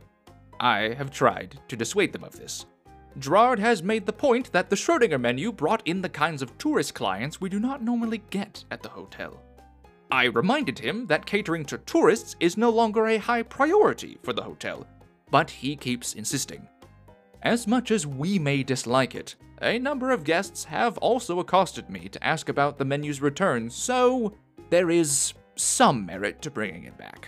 I 0.58 0.94
have 0.96 1.10
tried 1.10 1.60
to 1.68 1.76
dissuade 1.76 2.12
them 2.12 2.24
of 2.24 2.36
this. 2.36 2.66
Gerard 3.18 3.60
has 3.60 3.82
made 3.82 4.06
the 4.06 4.12
point 4.12 4.50
that 4.52 4.70
the 4.70 4.76
Schrödinger 4.76 5.20
menu 5.20 5.52
brought 5.52 5.86
in 5.86 6.02
the 6.02 6.08
kinds 6.08 6.42
of 6.42 6.56
tourist 6.58 6.94
clients 6.94 7.40
we 7.40 7.48
do 7.48 7.60
not 7.60 7.82
normally 7.82 8.22
get 8.30 8.64
at 8.70 8.82
the 8.82 8.88
hotel. 8.88 9.40
I 10.14 10.26
reminded 10.26 10.78
him 10.78 11.06
that 11.06 11.26
catering 11.26 11.64
to 11.64 11.78
tourists 11.78 12.36
is 12.38 12.56
no 12.56 12.70
longer 12.70 13.08
a 13.08 13.18
high 13.18 13.42
priority 13.42 14.16
for 14.22 14.32
the 14.32 14.44
hotel, 14.44 14.86
but 15.28 15.50
he 15.50 15.74
keeps 15.74 16.14
insisting. 16.14 16.68
As 17.42 17.66
much 17.66 17.90
as 17.90 18.06
we 18.06 18.38
may 18.38 18.62
dislike 18.62 19.16
it, 19.16 19.34
a 19.60 19.76
number 19.76 20.12
of 20.12 20.22
guests 20.22 20.62
have 20.62 20.96
also 20.98 21.40
accosted 21.40 21.90
me 21.90 22.08
to 22.08 22.24
ask 22.24 22.48
about 22.48 22.78
the 22.78 22.84
menu's 22.84 23.20
return, 23.20 23.68
so 23.68 24.32
there 24.70 24.88
is 24.88 25.34
some 25.56 26.06
merit 26.06 26.40
to 26.42 26.50
bringing 26.50 26.84
it 26.84 26.96
back. 26.96 27.26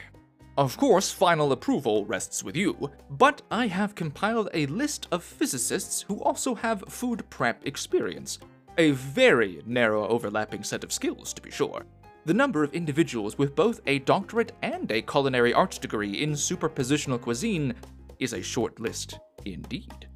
Of 0.56 0.76
course, 0.76 1.10
final 1.10 1.50
approval 1.50 2.06
rests 2.06 2.44
with 2.44 2.54
you, 2.54 2.92
but 3.10 3.42
I 3.50 3.66
have 3.66 3.96
compiled 3.96 4.48
a 4.54 4.66
list 4.66 5.08
of 5.10 5.24
physicists 5.24 6.02
who 6.02 6.22
also 6.22 6.54
have 6.54 6.84
food 6.86 7.28
prep 7.30 7.66
experience. 7.66 8.38
A 8.78 8.92
very 8.92 9.60
narrow 9.66 10.06
overlapping 10.06 10.62
set 10.62 10.84
of 10.84 10.92
skills, 10.92 11.32
to 11.32 11.42
be 11.42 11.50
sure. 11.50 11.84
The 12.26 12.34
number 12.34 12.64
of 12.64 12.74
individuals 12.74 13.38
with 13.38 13.54
both 13.54 13.80
a 13.86 14.00
doctorate 14.00 14.50
and 14.60 14.90
a 14.90 15.00
culinary 15.00 15.54
arts 15.54 15.78
degree 15.78 16.22
in 16.22 16.32
superpositional 16.32 17.20
cuisine 17.20 17.72
is 18.18 18.32
a 18.32 18.42
short 18.42 18.80
list 18.80 19.18
indeed. 19.44 20.08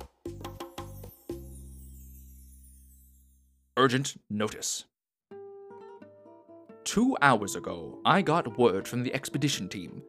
Urgent 3.76 4.16
notice. 4.28 4.86
Two 6.82 7.16
hours 7.22 7.54
ago, 7.54 8.00
I 8.04 8.22
got 8.22 8.58
word 8.58 8.88
from 8.88 9.04
the 9.04 9.14
expedition 9.14 9.68
team 9.68 10.02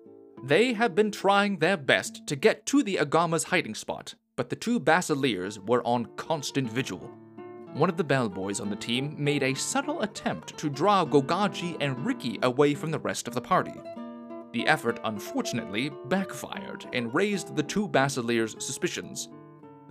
they 0.44 0.74
have 0.74 0.96
been 0.96 1.12
trying 1.12 1.60
their 1.60 1.78
best 1.78 2.26
to 2.26 2.36
get 2.36 2.66
to 2.66 2.82
the 2.82 2.98
Agama's 2.98 3.44
hiding 3.44 3.76
spot, 3.76 4.16
but 4.36 4.50
the 4.50 4.56
two 4.56 4.80
Basileers 4.80 5.60
were 5.68 5.86
on 5.86 6.08
constant 6.16 6.68
vigil. 6.68 7.12
One 7.74 7.90
of 7.90 7.98
the 7.98 8.04
bellboys 8.04 8.60
on 8.60 8.70
the 8.70 8.76
team 8.76 9.16
made 9.18 9.44
a 9.44 9.54
subtle 9.54 10.02
attempt 10.02 10.58
to 10.58 10.70
draw 10.70 11.06
Gogaji 11.06 11.78
and 11.80 12.06
Ricky 12.06 12.40
away 12.44 12.74
from 12.74 12.92
the 12.92 13.00
rest 13.00 13.28
of 13.28 13.34
the 13.34 13.42
party. 13.42 13.74
The 14.52 14.68
effort, 14.68 15.00
unfortunately, 15.04 15.92
backfired 16.06 16.86
and 16.94 17.14
raised 17.14 17.56
the 17.56 17.64
two 17.64 17.88
Basileers' 17.88 18.62
suspicions. 18.62 19.30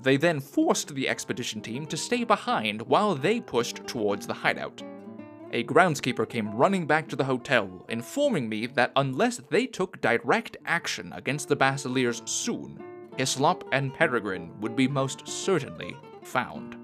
They 0.02 0.16
then 0.16 0.40
forced 0.40 0.94
the 0.94 1.08
expedition 1.08 1.60
team 1.62 1.86
to 1.86 1.96
stay 1.96 2.24
behind 2.24 2.82
while 2.82 3.14
they 3.14 3.40
pushed 3.40 3.86
towards 3.86 4.26
the 4.26 4.34
hideout 4.34 4.82
a 5.52 5.64
groundskeeper 5.64 6.28
came 6.28 6.54
running 6.54 6.86
back 6.86 7.08
to 7.08 7.16
the 7.16 7.24
hotel, 7.24 7.84
informing 7.88 8.48
me 8.48 8.66
that 8.66 8.92
unless 8.96 9.38
they 9.50 9.66
took 9.66 10.00
direct 10.00 10.56
action 10.64 11.12
against 11.14 11.48
the 11.48 11.56
Basileers 11.56 12.26
soon, 12.28 12.82
Hislop 13.16 13.64
and 13.72 13.92
Peregrine 13.92 14.52
would 14.60 14.76
be 14.76 14.86
most 14.86 15.26
certainly 15.26 15.96
found. 16.22 16.79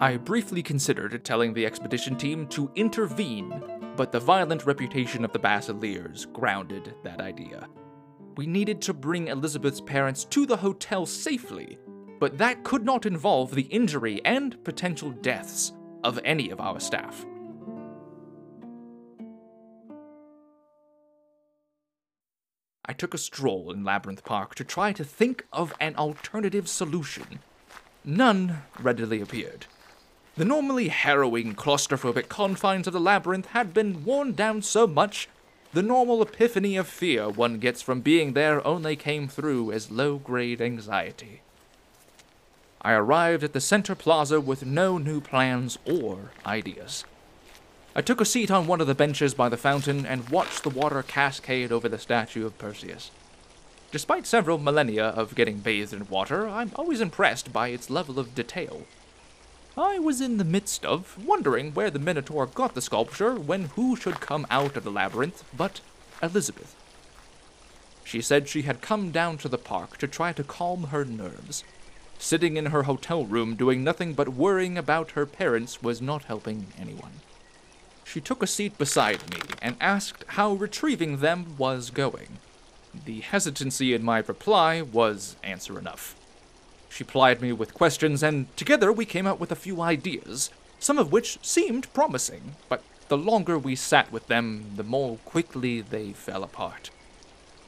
I 0.00 0.16
briefly 0.16 0.62
considered 0.62 1.24
telling 1.24 1.54
the 1.54 1.64
expedition 1.64 2.16
team 2.16 2.48
to 2.48 2.68
intervene, 2.74 3.62
but 3.96 4.10
the 4.10 4.18
violent 4.18 4.66
reputation 4.66 5.24
of 5.24 5.32
the 5.32 5.38
Basileers 5.38 6.30
grounded 6.32 6.94
that 7.04 7.20
idea. 7.20 7.68
We 8.36 8.48
needed 8.48 8.82
to 8.82 8.92
bring 8.92 9.28
Elizabeth's 9.28 9.80
parents 9.80 10.24
to 10.26 10.46
the 10.46 10.56
hotel 10.56 11.06
safely, 11.06 11.78
but 12.18 12.38
that 12.38 12.64
could 12.64 12.84
not 12.84 13.06
involve 13.06 13.54
the 13.54 13.62
injury 13.62 14.20
and 14.24 14.62
potential 14.64 15.10
deaths 15.10 15.72
of 16.02 16.18
any 16.24 16.50
of 16.50 16.60
our 16.60 16.80
staff. 16.80 17.24
I 22.84 22.92
took 22.92 23.14
a 23.14 23.18
stroll 23.18 23.70
in 23.70 23.84
Labyrinth 23.84 24.24
Park 24.24 24.56
to 24.56 24.64
try 24.64 24.92
to 24.92 25.04
think 25.04 25.46
of 25.52 25.72
an 25.78 25.94
alternative 25.94 26.68
solution. 26.68 27.38
None 28.04 28.62
readily 28.80 29.20
appeared. 29.20 29.66
The 30.36 30.44
normally 30.44 30.88
harrowing 30.88 31.54
claustrophobic 31.54 32.28
confines 32.28 32.88
of 32.88 32.92
the 32.92 33.00
labyrinth 33.00 33.46
had 33.46 33.72
been 33.72 34.04
worn 34.04 34.32
down 34.32 34.62
so 34.62 34.84
much, 34.84 35.28
the 35.72 35.82
normal 35.82 36.22
epiphany 36.22 36.76
of 36.76 36.88
fear 36.88 37.28
one 37.28 37.58
gets 37.58 37.82
from 37.82 38.00
being 38.00 38.32
there 38.32 38.64
only 38.66 38.96
came 38.96 39.28
through 39.28 39.70
as 39.70 39.92
low 39.92 40.16
grade 40.16 40.60
anxiety. 40.60 41.40
I 42.82 42.92
arrived 42.94 43.44
at 43.44 43.52
the 43.52 43.60
center 43.60 43.94
plaza 43.94 44.40
with 44.40 44.66
no 44.66 44.98
new 44.98 45.20
plans 45.20 45.78
or 45.84 46.32
ideas. 46.44 47.04
I 47.94 48.02
took 48.02 48.20
a 48.20 48.24
seat 48.24 48.50
on 48.50 48.66
one 48.66 48.80
of 48.80 48.88
the 48.88 48.94
benches 48.94 49.34
by 49.34 49.48
the 49.48 49.56
fountain 49.56 50.04
and 50.04 50.28
watched 50.30 50.64
the 50.64 50.70
water 50.70 51.00
cascade 51.04 51.70
over 51.70 51.88
the 51.88 51.98
statue 51.98 52.44
of 52.44 52.58
Perseus. 52.58 53.12
Despite 53.92 54.26
several 54.26 54.58
millennia 54.58 55.06
of 55.06 55.36
getting 55.36 55.58
bathed 55.58 55.92
in 55.92 56.08
water, 56.08 56.48
I'm 56.48 56.72
always 56.74 57.00
impressed 57.00 57.52
by 57.52 57.68
its 57.68 57.88
level 57.88 58.18
of 58.18 58.34
detail. 58.34 58.82
I 59.76 59.98
was 59.98 60.20
in 60.20 60.36
the 60.36 60.44
midst 60.44 60.84
of 60.84 61.18
wondering 61.26 61.74
where 61.74 61.90
the 61.90 61.98
Minotaur 61.98 62.46
got 62.46 62.74
the 62.74 62.80
sculpture 62.80 63.34
when 63.34 63.64
who 63.70 63.96
should 63.96 64.20
come 64.20 64.46
out 64.48 64.76
of 64.76 64.84
the 64.84 64.90
labyrinth 64.90 65.42
but 65.56 65.80
Elizabeth. 66.22 66.76
She 68.04 68.20
said 68.20 68.48
she 68.48 68.62
had 68.62 68.80
come 68.80 69.10
down 69.10 69.36
to 69.38 69.48
the 69.48 69.58
park 69.58 69.96
to 69.98 70.06
try 70.06 70.32
to 70.32 70.44
calm 70.44 70.84
her 70.84 71.04
nerves. 71.04 71.64
Sitting 72.20 72.56
in 72.56 72.66
her 72.66 72.84
hotel 72.84 73.24
room 73.24 73.56
doing 73.56 73.82
nothing 73.82 74.14
but 74.14 74.28
worrying 74.28 74.78
about 74.78 75.12
her 75.12 75.26
parents 75.26 75.82
was 75.82 76.00
not 76.00 76.24
helping 76.24 76.68
anyone. 76.78 77.20
She 78.04 78.20
took 78.20 78.44
a 78.44 78.46
seat 78.46 78.78
beside 78.78 79.28
me 79.32 79.40
and 79.60 79.74
asked 79.80 80.24
how 80.28 80.52
retrieving 80.52 81.16
them 81.16 81.56
was 81.58 81.90
going. 81.90 82.38
The 83.06 83.22
hesitancy 83.22 83.92
in 83.92 84.04
my 84.04 84.18
reply 84.18 84.82
was 84.82 85.34
answer 85.42 85.76
enough. 85.80 86.14
She 86.94 87.02
plied 87.02 87.42
me 87.42 87.52
with 87.52 87.74
questions, 87.74 88.22
and 88.22 88.56
together 88.56 88.92
we 88.92 89.04
came 89.04 89.26
up 89.26 89.40
with 89.40 89.50
a 89.50 89.56
few 89.56 89.80
ideas, 89.80 90.50
some 90.78 90.96
of 90.96 91.10
which 91.10 91.40
seemed 91.42 91.92
promising, 91.92 92.54
but 92.68 92.84
the 93.08 93.18
longer 93.18 93.58
we 93.58 93.74
sat 93.74 94.12
with 94.12 94.28
them, 94.28 94.66
the 94.76 94.84
more 94.84 95.16
quickly 95.24 95.80
they 95.80 96.12
fell 96.12 96.44
apart. 96.44 96.90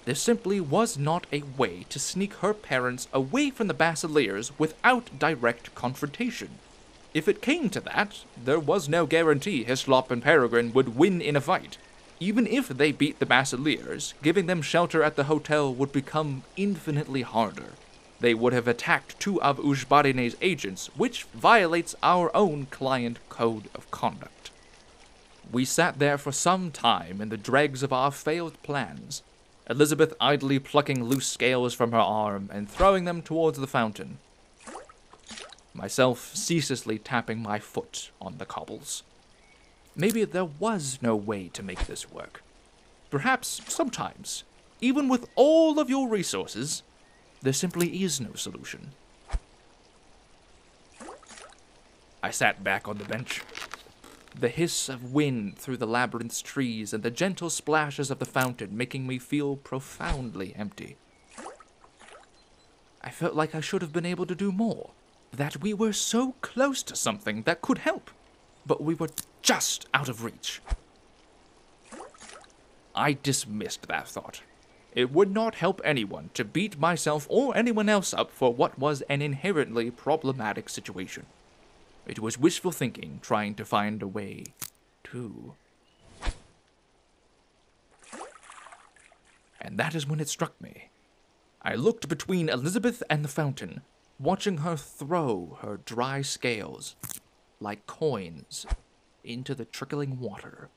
There 0.04 0.14
simply 0.14 0.60
was 0.60 0.96
not 0.96 1.26
a 1.32 1.42
way 1.58 1.86
to 1.88 1.98
sneak 1.98 2.34
her 2.34 2.54
parents 2.54 3.08
away 3.12 3.50
from 3.50 3.66
the 3.66 3.74
Basileers 3.74 4.52
without 4.58 5.18
direct 5.18 5.74
confrontation. 5.74 6.60
If 7.12 7.26
it 7.26 7.42
came 7.42 7.68
to 7.70 7.80
that, 7.80 8.20
there 8.36 8.60
was 8.60 8.88
no 8.88 9.06
guarantee 9.06 9.64
Hislop 9.64 10.12
and 10.12 10.22
Peregrine 10.22 10.72
would 10.72 10.94
win 10.94 11.20
in 11.20 11.34
a 11.34 11.40
fight. 11.40 11.78
Even 12.20 12.46
if 12.46 12.68
they 12.68 12.92
beat 12.92 13.18
the 13.18 13.26
Basileers, 13.26 14.14
giving 14.22 14.46
them 14.46 14.62
shelter 14.62 15.02
at 15.02 15.16
the 15.16 15.24
hotel 15.24 15.74
would 15.74 15.90
become 15.90 16.44
infinitely 16.56 17.22
harder. 17.22 17.72
They 18.20 18.34
would 18.34 18.52
have 18.52 18.66
attacked 18.66 19.18
two 19.20 19.40
of 19.42 19.58
Ujbarine's 19.58 20.36
agents, 20.40 20.90
which 20.96 21.24
violates 21.34 21.94
our 22.02 22.34
own 22.34 22.66
client 22.66 23.18
code 23.28 23.68
of 23.74 23.90
conduct. 23.90 24.50
We 25.52 25.64
sat 25.64 25.98
there 25.98 26.18
for 26.18 26.32
some 26.32 26.70
time 26.70 27.20
in 27.20 27.28
the 27.28 27.36
dregs 27.36 27.82
of 27.82 27.92
our 27.92 28.10
failed 28.10 28.60
plans, 28.62 29.22
Elizabeth 29.68 30.14
idly 30.20 30.58
plucking 30.58 31.04
loose 31.04 31.26
scales 31.26 31.74
from 31.74 31.92
her 31.92 31.98
arm 31.98 32.48
and 32.52 32.68
throwing 32.70 33.04
them 33.04 33.22
towards 33.22 33.58
the 33.58 33.66
fountain 33.66 34.18
myself 35.76 36.34
ceaselessly 36.34 36.98
tapping 36.98 37.42
my 37.42 37.58
foot 37.58 38.10
on 38.20 38.38
the 38.38 38.46
cobbles. 38.46 39.02
Maybe 39.94 40.24
there 40.24 40.44
was 40.44 40.98
no 41.00 41.14
way 41.14 41.48
to 41.48 41.62
make 41.62 41.86
this 41.86 42.10
work. 42.10 42.42
Perhaps 43.10 43.62
sometimes, 43.68 44.44
even 44.80 45.08
with 45.08 45.28
all 45.36 45.78
of 45.78 45.88
your 45.88 46.08
resources, 46.08 46.82
there 47.46 47.52
simply 47.52 48.02
is 48.02 48.20
no 48.20 48.34
solution. 48.34 48.90
I 52.20 52.32
sat 52.32 52.64
back 52.64 52.88
on 52.88 52.98
the 52.98 53.04
bench. 53.04 53.40
The 54.34 54.48
hiss 54.48 54.88
of 54.88 55.12
wind 55.12 55.56
through 55.56 55.76
the 55.76 55.86
labyrinth's 55.86 56.42
trees 56.42 56.92
and 56.92 57.04
the 57.04 57.10
gentle 57.12 57.48
splashes 57.48 58.10
of 58.10 58.18
the 58.18 58.24
fountain 58.24 58.76
making 58.76 59.06
me 59.06 59.20
feel 59.20 59.54
profoundly 59.54 60.56
empty. 60.56 60.96
I 63.00 63.10
felt 63.10 63.34
like 63.34 63.54
I 63.54 63.60
should 63.60 63.80
have 63.80 63.92
been 63.92 64.04
able 64.04 64.26
to 64.26 64.34
do 64.34 64.50
more, 64.50 64.90
that 65.30 65.60
we 65.60 65.72
were 65.72 65.92
so 65.92 66.34
close 66.40 66.82
to 66.82 66.96
something 66.96 67.42
that 67.42 67.62
could 67.62 67.78
help, 67.78 68.10
but 68.66 68.82
we 68.82 68.94
were 68.94 69.10
just 69.42 69.86
out 69.94 70.08
of 70.08 70.24
reach. 70.24 70.60
I 72.92 73.12
dismissed 73.12 73.86
that 73.86 74.08
thought. 74.08 74.40
It 74.96 75.12
would 75.12 75.30
not 75.30 75.56
help 75.56 75.82
anyone 75.84 76.30
to 76.32 76.42
beat 76.42 76.80
myself 76.80 77.26
or 77.28 77.54
anyone 77.54 77.90
else 77.90 78.14
up 78.14 78.30
for 78.30 78.54
what 78.54 78.78
was 78.78 79.02
an 79.10 79.20
inherently 79.20 79.90
problematic 79.90 80.70
situation. 80.70 81.26
It 82.06 82.18
was 82.18 82.38
wishful 82.38 82.72
thinking 82.72 83.20
trying 83.20 83.56
to 83.56 83.64
find 83.66 84.00
a 84.00 84.08
way 84.08 84.44
to. 85.04 85.52
And 89.60 89.78
that 89.78 89.94
is 89.94 90.06
when 90.06 90.18
it 90.18 90.30
struck 90.30 90.58
me. 90.62 90.88
I 91.60 91.74
looked 91.74 92.08
between 92.08 92.48
Elizabeth 92.48 93.02
and 93.10 93.22
the 93.22 93.28
fountain, 93.28 93.82
watching 94.18 94.58
her 94.58 94.76
throw 94.76 95.58
her 95.60 95.78
dry 95.84 96.22
scales, 96.22 96.96
like 97.60 97.86
coins, 97.86 98.64
into 99.22 99.54
the 99.54 99.66
trickling 99.66 100.20
water. 100.20 100.70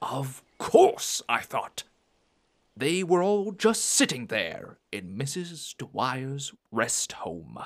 Of 0.00 0.42
course, 0.56 1.20
I 1.28 1.40
thought. 1.40 1.82
They 2.78 3.02
were 3.02 3.22
all 3.22 3.52
just 3.52 3.86
sitting 3.86 4.26
there 4.26 4.76
in 4.92 5.16
Mrs. 5.16 5.74
Dwyer's 5.78 6.52
rest 6.70 7.12
home. 7.12 7.58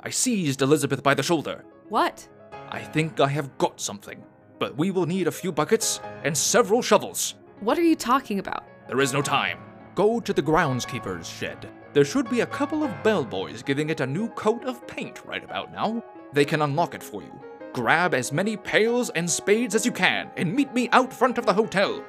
I 0.00 0.10
seized 0.10 0.62
Elizabeth 0.62 1.00
by 1.00 1.14
the 1.14 1.22
shoulder. 1.22 1.64
What? 1.88 2.26
I 2.68 2.80
think 2.80 3.20
I 3.20 3.28
have 3.28 3.56
got 3.58 3.80
something, 3.80 4.20
but 4.58 4.76
we 4.76 4.90
will 4.90 5.06
need 5.06 5.28
a 5.28 5.32
few 5.32 5.52
buckets 5.52 6.00
and 6.24 6.36
several 6.36 6.82
shovels. 6.82 7.36
What 7.60 7.78
are 7.78 7.84
you 7.84 7.94
talking 7.94 8.40
about? 8.40 8.64
There 8.88 9.00
is 9.00 9.12
no 9.12 9.22
time. 9.22 9.60
Go 9.94 10.18
to 10.18 10.32
the 10.32 10.42
groundskeeper's 10.42 11.28
shed. 11.28 11.70
There 11.92 12.04
should 12.04 12.28
be 12.28 12.40
a 12.40 12.46
couple 12.46 12.82
of 12.82 13.02
bellboys 13.04 13.62
giving 13.62 13.90
it 13.90 14.00
a 14.00 14.06
new 14.06 14.28
coat 14.30 14.64
of 14.64 14.84
paint 14.88 15.24
right 15.24 15.44
about 15.44 15.70
now. 15.70 16.02
They 16.32 16.44
can 16.44 16.62
unlock 16.62 16.96
it 16.96 17.02
for 17.04 17.22
you. 17.22 17.32
Grab 17.72 18.12
as 18.12 18.32
many 18.32 18.56
pails 18.56 19.10
and 19.10 19.30
spades 19.30 19.76
as 19.76 19.86
you 19.86 19.92
can 19.92 20.32
and 20.36 20.52
meet 20.52 20.74
me 20.74 20.88
out 20.90 21.12
front 21.12 21.38
of 21.38 21.46
the 21.46 21.54
hotel. 21.54 22.04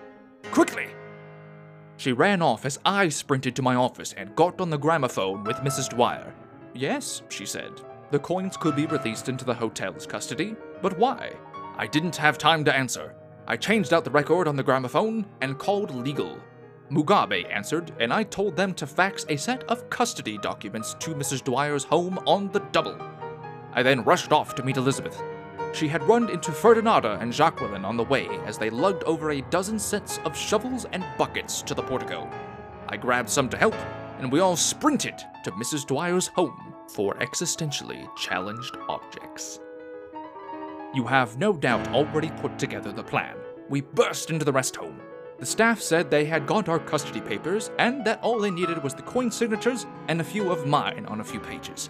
Quickly! 0.45 0.87
She 2.03 2.11
ran 2.11 2.41
off 2.41 2.65
as 2.65 2.81
I 2.83 3.07
sprinted 3.07 3.55
to 3.55 3.61
my 3.61 3.75
office 3.75 4.11
and 4.11 4.35
got 4.35 4.59
on 4.59 4.69
the 4.69 4.77
gramophone 4.77 5.45
with 5.45 5.55
Mrs. 5.59 5.87
Dwyer. 5.87 6.35
Yes, 6.73 7.21
she 7.29 7.45
said. 7.45 7.79
The 8.11 8.19
coins 8.19 8.57
could 8.57 8.75
be 8.75 8.85
released 8.85 9.29
into 9.29 9.45
the 9.45 9.53
hotel's 9.53 10.05
custody, 10.05 10.57
but 10.81 10.99
why? 10.99 11.31
I 11.77 11.87
didn't 11.87 12.17
have 12.17 12.37
time 12.37 12.65
to 12.65 12.75
answer. 12.75 13.15
I 13.47 13.55
changed 13.55 13.93
out 13.93 14.03
the 14.03 14.11
record 14.11 14.49
on 14.49 14.57
the 14.57 14.63
gramophone 14.63 15.25
and 15.39 15.57
called 15.57 15.95
legal. 15.95 16.37
Mugabe 16.91 17.49
answered, 17.49 17.93
and 18.01 18.11
I 18.11 18.23
told 18.23 18.57
them 18.57 18.73
to 18.73 18.85
fax 18.85 19.25
a 19.29 19.37
set 19.37 19.63
of 19.69 19.89
custody 19.89 20.37
documents 20.37 20.95
to 20.95 21.15
Mrs. 21.15 21.41
Dwyer's 21.41 21.85
home 21.85 22.19
on 22.27 22.51
the 22.51 22.59
double. 22.73 22.97
I 23.71 23.81
then 23.81 24.03
rushed 24.03 24.33
off 24.33 24.55
to 24.55 24.63
meet 24.63 24.75
Elizabeth. 24.75 25.23
She 25.73 25.87
had 25.87 26.03
run 26.03 26.29
into 26.29 26.51
Ferdinanda 26.51 27.17
and 27.19 27.33
Jacqueline 27.33 27.83
on 27.83 27.97
the 27.97 28.03
way 28.03 28.27
as 28.45 28.59
they 28.59 28.69
lugged 28.69 29.03
over 29.05 29.31
a 29.31 29.41
dozen 29.41 29.79
sets 29.79 30.19
of 30.23 30.37
shovels 30.37 30.85
and 30.91 31.03
buckets 31.17 31.63
to 31.63 31.73
the 31.73 31.81
portico. 31.81 32.29
I 32.89 32.97
grabbed 32.97 33.29
some 33.29 33.49
to 33.49 33.57
help, 33.57 33.75
and 34.19 34.31
we 34.31 34.39
all 34.39 34.55
sprinted 34.55 35.15
to 35.43 35.51
Mrs. 35.53 35.87
Dwyer's 35.87 36.27
home 36.27 36.75
for 36.89 37.15
existentially 37.15 38.07
challenged 38.15 38.77
objects. 38.87 39.59
You 40.93 41.05
have 41.07 41.39
no 41.39 41.53
doubt 41.53 41.87
already 41.87 42.29
put 42.29 42.59
together 42.59 42.91
the 42.91 43.03
plan. 43.03 43.35
We 43.67 43.81
burst 43.81 44.29
into 44.29 44.45
the 44.45 44.51
rest 44.51 44.75
home. 44.75 45.01
The 45.39 45.45
staff 45.47 45.81
said 45.81 46.11
they 46.11 46.25
had 46.25 46.45
got 46.45 46.69
our 46.69 46.77
custody 46.77 47.19
papers 47.19 47.71
and 47.79 48.05
that 48.05 48.21
all 48.21 48.39
they 48.39 48.51
needed 48.51 48.83
was 48.83 48.93
the 48.93 49.01
coin 49.01 49.31
signatures 49.31 49.87
and 50.07 50.21
a 50.21 50.23
few 50.23 50.51
of 50.51 50.67
mine 50.67 51.07
on 51.07 51.19
a 51.19 51.23
few 51.23 51.39
pages. 51.39 51.89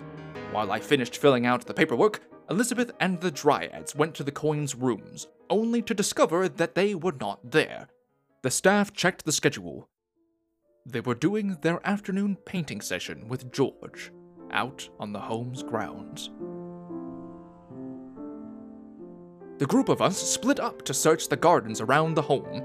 While 0.53 0.71
I 0.71 0.79
finished 0.79 1.17
filling 1.17 1.45
out 1.45 1.65
the 1.65 1.73
paperwork, 1.73 2.21
Elizabeth 2.49 2.91
and 2.99 3.21
the 3.21 3.31
Dryads 3.31 3.95
went 3.95 4.15
to 4.15 4.23
the 4.23 4.31
coins' 4.31 4.75
rooms, 4.75 5.27
only 5.49 5.81
to 5.81 5.93
discover 5.93 6.49
that 6.49 6.75
they 6.75 6.93
were 6.93 7.15
not 7.19 7.51
there. 7.51 7.87
The 8.41 8.51
staff 8.51 8.91
checked 8.91 9.23
the 9.23 9.31
schedule. 9.31 9.87
They 10.85 10.99
were 10.99 11.15
doing 11.15 11.57
their 11.61 11.79
afternoon 11.87 12.35
painting 12.35 12.81
session 12.81 13.29
with 13.29 13.53
George, 13.53 14.11
out 14.51 14.89
on 14.99 15.13
the 15.13 15.19
home's 15.19 15.63
grounds. 15.63 16.29
The 19.59 19.65
group 19.65 19.87
of 19.87 20.01
us 20.01 20.17
split 20.17 20.59
up 20.59 20.83
to 20.83 20.93
search 20.93 21.29
the 21.29 21.37
gardens 21.37 21.79
around 21.79 22.15
the 22.15 22.21
home. 22.21 22.63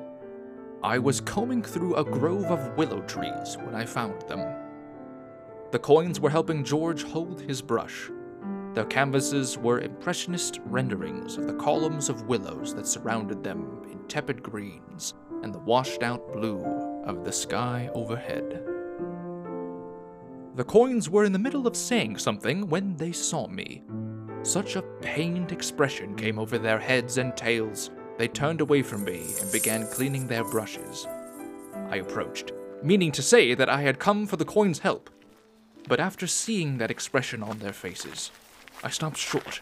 I 0.83 0.99
was 0.99 1.21
combing 1.21 1.63
through 1.63 1.95
a 1.95 2.05
grove 2.05 2.47
of 2.47 2.77
willow 2.77 3.03
trees 3.03 3.57
when 3.59 3.77
I 3.77 3.85
found 3.85 4.23
them. 4.23 4.41
The 5.71 5.79
coins 5.79 6.19
were 6.19 6.31
helping 6.31 6.65
George 6.65 7.05
hold 7.05 7.41
his 7.41 7.63
brush. 7.63 8.11
Their 8.75 8.85
canvases 8.85 9.59
were 9.59 9.81
impressionist 9.81 10.61
renderings 10.67 11.37
of 11.37 11.47
the 11.47 11.55
columns 11.55 12.09
of 12.09 12.29
willows 12.29 12.75
that 12.75 12.87
surrounded 12.87 13.43
them 13.43 13.83
in 13.91 13.99
tepid 14.09 14.43
greens 14.43 15.15
and 15.43 15.53
the 15.53 15.59
washed 15.61 16.03
out 16.03 16.33
blue 16.33 16.63
of 17.05 17.25
the 17.25 17.33
sky 17.33 17.91
overhead. 17.95 18.63
The 20.55 20.65
coins 20.65 21.09
were 21.09 21.25
in 21.25 21.33
the 21.33 21.39
middle 21.39 21.67
of 21.67 21.77
saying 21.77 22.19
something 22.19 22.69
when 22.69 22.97
they 22.97 23.13
saw 23.13 23.47
me. 23.47 23.83
Such 24.43 24.77
a 24.77 24.83
pained 25.01 25.53
expression 25.53 26.17
came 26.17 26.39
over 26.39 26.59
their 26.59 26.79
heads 26.79 27.19
and 27.19 27.37
tails, 27.37 27.91
they 28.19 28.29
turned 28.29 28.61
away 28.61 28.83
from 28.83 29.05
me 29.05 29.35
and 29.41 29.53
began 29.53 29.87
cleaning 29.87 30.27
their 30.27 30.45
brushes. 30.45 31.07
I 31.89 31.97
approached, 31.97 32.53
meaning 32.83 33.13
to 33.13 33.23
say 33.23 33.55
that 33.55 33.69
I 33.69 33.83
had 33.83 34.01
come 34.01 34.27
for 34.27 34.37
the 34.37 34.45
coin's 34.45 34.81
help. 34.81 35.09
But 35.87 36.01
after 36.01 36.27
seeing 36.27 36.79
that 36.79 36.91
expression 36.91 37.43
on 37.43 37.61
their 37.61 37.73
faces, 37.73 38.33
I 38.83 38.91
stopped 38.91 39.17
short. 39.17 39.61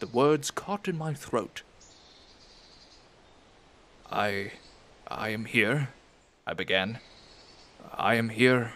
The 0.00 0.06
words 0.06 0.50
caught 0.50 0.88
in 0.88 0.96
my 0.96 1.14
throat. 1.14 1.62
I. 4.10 4.52
I 5.06 5.28
am 5.28 5.44
here, 5.44 5.90
I 6.46 6.54
began. 6.54 6.98
I 7.92 8.14
am 8.14 8.30
here 8.30 8.72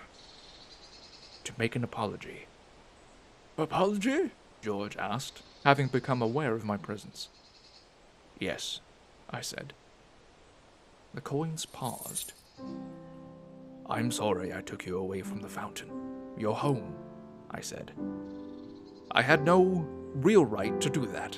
to 1.44 1.52
make 1.56 1.74
an 1.74 1.82
apology. 1.82 2.46
Apology? 3.56 4.30
George 4.60 4.96
asked, 4.98 5.42
having 5.64 5.88
become 5.88 6.20
aware 6.20 6.54
of 6.54 6.66
my 6.66 6.76
presence. 6.76 7.28
Yes, 8.38 8.80
I 9.30 9.40
said. 9.40 9.72
The 11.14 11.22
coins 11.22 11.64
paused. 11.64 12.34
I'm 13.88 14.12
sorry 14.12 14.52
I 14.52 14.60
took 14.60 14.84
you 14.84 14.98
away 14.98 15.22
from 15.22 15.40
the 15.40 15.48
fountain. 15.48 15.90
Your 16.36 16.54
home, 16.54 16.94
I 17.50 17.62
said. 17.62 17.92
I 19.18 19.22
had 19.22 19.44
no 19.44 19.84
real 20.14 20.44
right 20.44 20.80
to 20.80 20.88
do 20.88 21.04
that. 21.06 21.36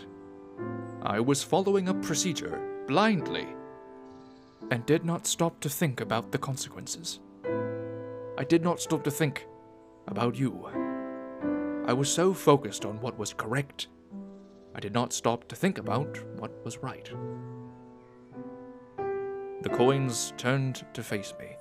I 1.01 1.19
was 1.19 1.43
following 1.43 1.89
a 1.89 1.95
procedure 1.95 2.61
blindly 2.87 3.47
and 4.71 4.85
did 4.85 5.07
not 5.07 5.27
stop 5.27 5.61
to 5.61 5.71
think 5.71 6.03
about 6.03 6.31
the 6.31 6.37
consequences. 6.37 7.21
I 8.37 8.45
did 8.45 8.63
not 8.63 8.83
stop 8.83 9.03
to 9.05 9.11
think 9.11 9.47
about 10.09 10.37
you. 10.37 10.69
I 11.87 11.95
was 11.95 12.13
so 12.13 12.35
focused 12.35 12.85
on 12.85 13.01
what 13.01 13.19
was 13.19 13.33
correct, 13.33 13.89
I 14.75 14.81
did 14.81 14.93
not 14.93 15.15
stop 15.15 15.49
to 15.49 15.57
think 15.57 15.79
about 15.79 16.23
what 16.37 16.53
was 16.67 16.83
right. 16.83 17.11
The 19.63 19.71
coins 19.71 20.35
turned 20.37 20.85
to 20.93 21.03
face 21.03 21.33
me. 21.41 21.57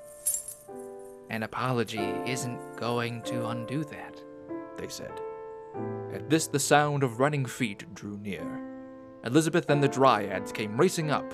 An 1.29 1.43
apology 1.43 2.11
isn't 2.25 2.75
going 2.75 3.21
to 3.21 3.47
undo 3.47 3.85
that, 3.85 4.21
they 4.77 4.89
said. 4.89 5.21
At 6.13 6.29
this, 6.29 6.47
the 6.47 6.59
sound 6.59 7.03
of 7.03 7.19
running 7.19 7.45
feet 7.45 7.85
drew 7.93 8.17
near. 8.17 8.61
Elizabeth 9.25 9.69
and 9.69 9.83
the 9.83 9.87
Dryads 9.87 10.51
came 10.51 10.79
racing 10.79 11.11
up, 11.11 11.33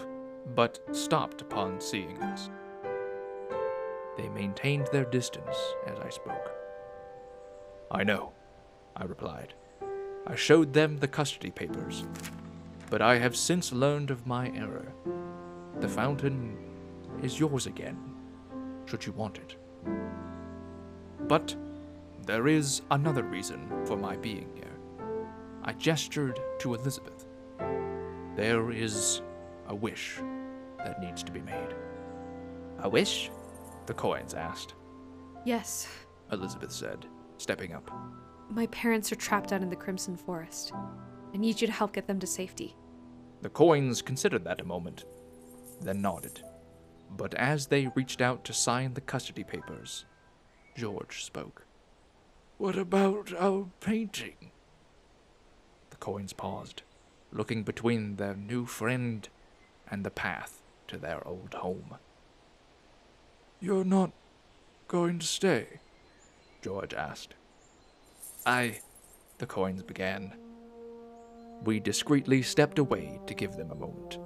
but 0.56 0.80
stopped 0.92 1.42
upon 1.42 1.80
seeing 1.80 2.22
us. 2.24 2.50
They 4.18 4.30
maintained 4.30 4.88
their 4.92 5.06
distance 5.06 5.56
as 5.86 6.00
I 6.00 6.10
spoke. 6.10 6.52
I 7.92 8.04
know, 8.04 8.34
I 8.96 9.04
replied. 9.04 9.54
I 10.28 10.36
showed 10.36 10.74
them 10.74 10.98
the 10.98 11.08
custody 11.08 11.52
papers, 11.52 12.06
but 12.90 13.02
I 13.02 13.18
have 13.18 13.36
since 13.36 13.72
learned 13.72 14.10
of 14.10 14.26
my 14.26 14.52
error. 14.56 14.92
The 15.80 15.90
fountain 15.90 16.58
is 17.22 17.40
yours 17.40 17.68
again, 17.68 17.98
should 18.86 19.06
you 19.06 19.12
want 19.12 19.38
it. 19.38 19.56
But 21.28 21.56
there 22.26 22.48
is 22.48 22.82
another 22.92 23.24
reason 23.24 23.70
for 23.86 23.96
my 23.96 24.16
being 24.18 24.50
here. 24.56 24.80
I 25.64 25.74
gestured 25.74 26.40
to 26.60 26.74
Elizabeth. 26.74 27.26
There 28.36 28.72
is 28.72 29.22
a 29.68 29.76
wish 29.76 30.20
that 30.80 31.00
needs 31.02 31.24
to 31.24 31.32
be 31.32 31.42
made. 31.42 31.76
A 32.80 32.90
wish? 32.90 33.32
The 33.86 33.94
coins 33.94 34.34
asked. 34.34 34.74
Yes. 35.46 35.88
Elizabeth 36.32 36.72
said, 36.72 37.06
stepping 37.38 37.74
up. 37.74 37.92
My 38.50 38.68
parents 38.68 39.12
are 39.12 39.16
trapped 39.16 39.54
out 39.54 39.62
in 39.62 39.70
the 39.70 39.76
Crimson 39.76 40.18
Forest. 40.18 40.74
I 41.34 41.38
need 41.38 41.62
you 41.62 41.68
to 41.68 41.74
help 41.74 41.94
get 41.94 42.08
them 42.08 42.20
to 42.20 42.28
safety. 42.28 42.76
The 43.42 43.50
coins 43.50 44.02
considered 44.02 44.44
that 44.46 44.62
a 44.62 44.66
moment, 44.66 45.06
then 45.82 46.02
nodded. 46.02 46.42
But 47.12 47.34
as 47.36 47.68
they 47.68 47.92
reached 47.96 48.22
out 48.22 48.44
to 48.46 48.54
sign 48.54 48.94
the 48.94 49.02
custody 49.02 49.44
papers, 49.44 50.06
George 50.76 51.24
spoke. 51.24 51.65
What 52.58 52.78
about 52.78 53.34
our 53.38 53.68
painting? 53.82 54.52
The 55.90 55.98
coins 55.98 56.32
paused, 56.32 56.84
looking 57.32 57.64
between 57.64 58.16
their 58.16 58.34
new 58.36 58.66
friend 58.66 59.28
and 59.92 60.06
the 60.06 60.10
path 60.10 60.62
to 60.88 60.98
their 60.98 61.26
old 61.28 61.54
home. 61.56 61.96
You're 63.60 63.84
not 63.84 64.12
going 64.88 65.20
to 65.20 65.26
stay? 65.26 65.80
George 66.62 66.94
asked. 66.94 67.34
I. 68.46 68.80
The 69.38 69.46
coins 69.46 69.84
began. 69.84 70.34
We 71.66 71.82
discreetly 71.82 72.42
stepped 72.42 72.80
away 72.80 73.20
to 73.28 73.34
give 73.34 73.58
them 73.58 73.72
a 73.72 73.76
moment. 73.76 74.18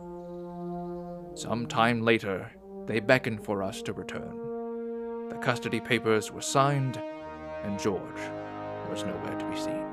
Some 1.39 1.65
time 1.65 2.01
later, 2.01 2.51
they 2.85 2.99
beckoned 2.99 3.43
for 3.43 3.63
us 3.63 3.81
to 3.83 3.93
return. 3.93 5.29
The 5.29 5.37
custody 5.37 5.79
papers 5.79 6.31
were 6.31 6.41
signed, 6.41 7.01
and 7.63 7.79
George 7.79 8.21
was 8.89 9.03
nowhere 9.03 9.37
to 9.37 9.49
be 9.49 9.57
seen. 9.57 9.85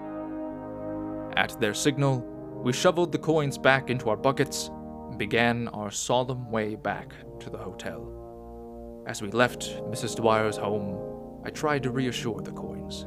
At 1.36 1.60
their 1.60 1.74
signal, 1.74 2.20
we 2.62 2.72
shoveled 2.72 3.12
the 3.12 3.18
coins 3.18 3.58
back 3.58 3.90
into 3.90 4.08
our 4.08 4.16
buckets 4.16 4.70
and 5.08 5.18
began 5.18 5.68
our 5.68 5.90
solemn 5.90 6.50
way 6.50 6.74
back 6.74 7.12
to 7.40 7.50
the 7.50 7.58
hotel. 7.58 8.12
As 9.06 9.22
we 9.22 9.30
left 9.30 9.60
Mrs. 9.84 10.16
Dwyer's 10.16 10.56
home, 10.56 11.42
I 11.44 11.50
tried 11.50 11.82
to 11.84 11.90
reassure 11.90 12.40
the 12.40 12.52
coins. 12.52 13.06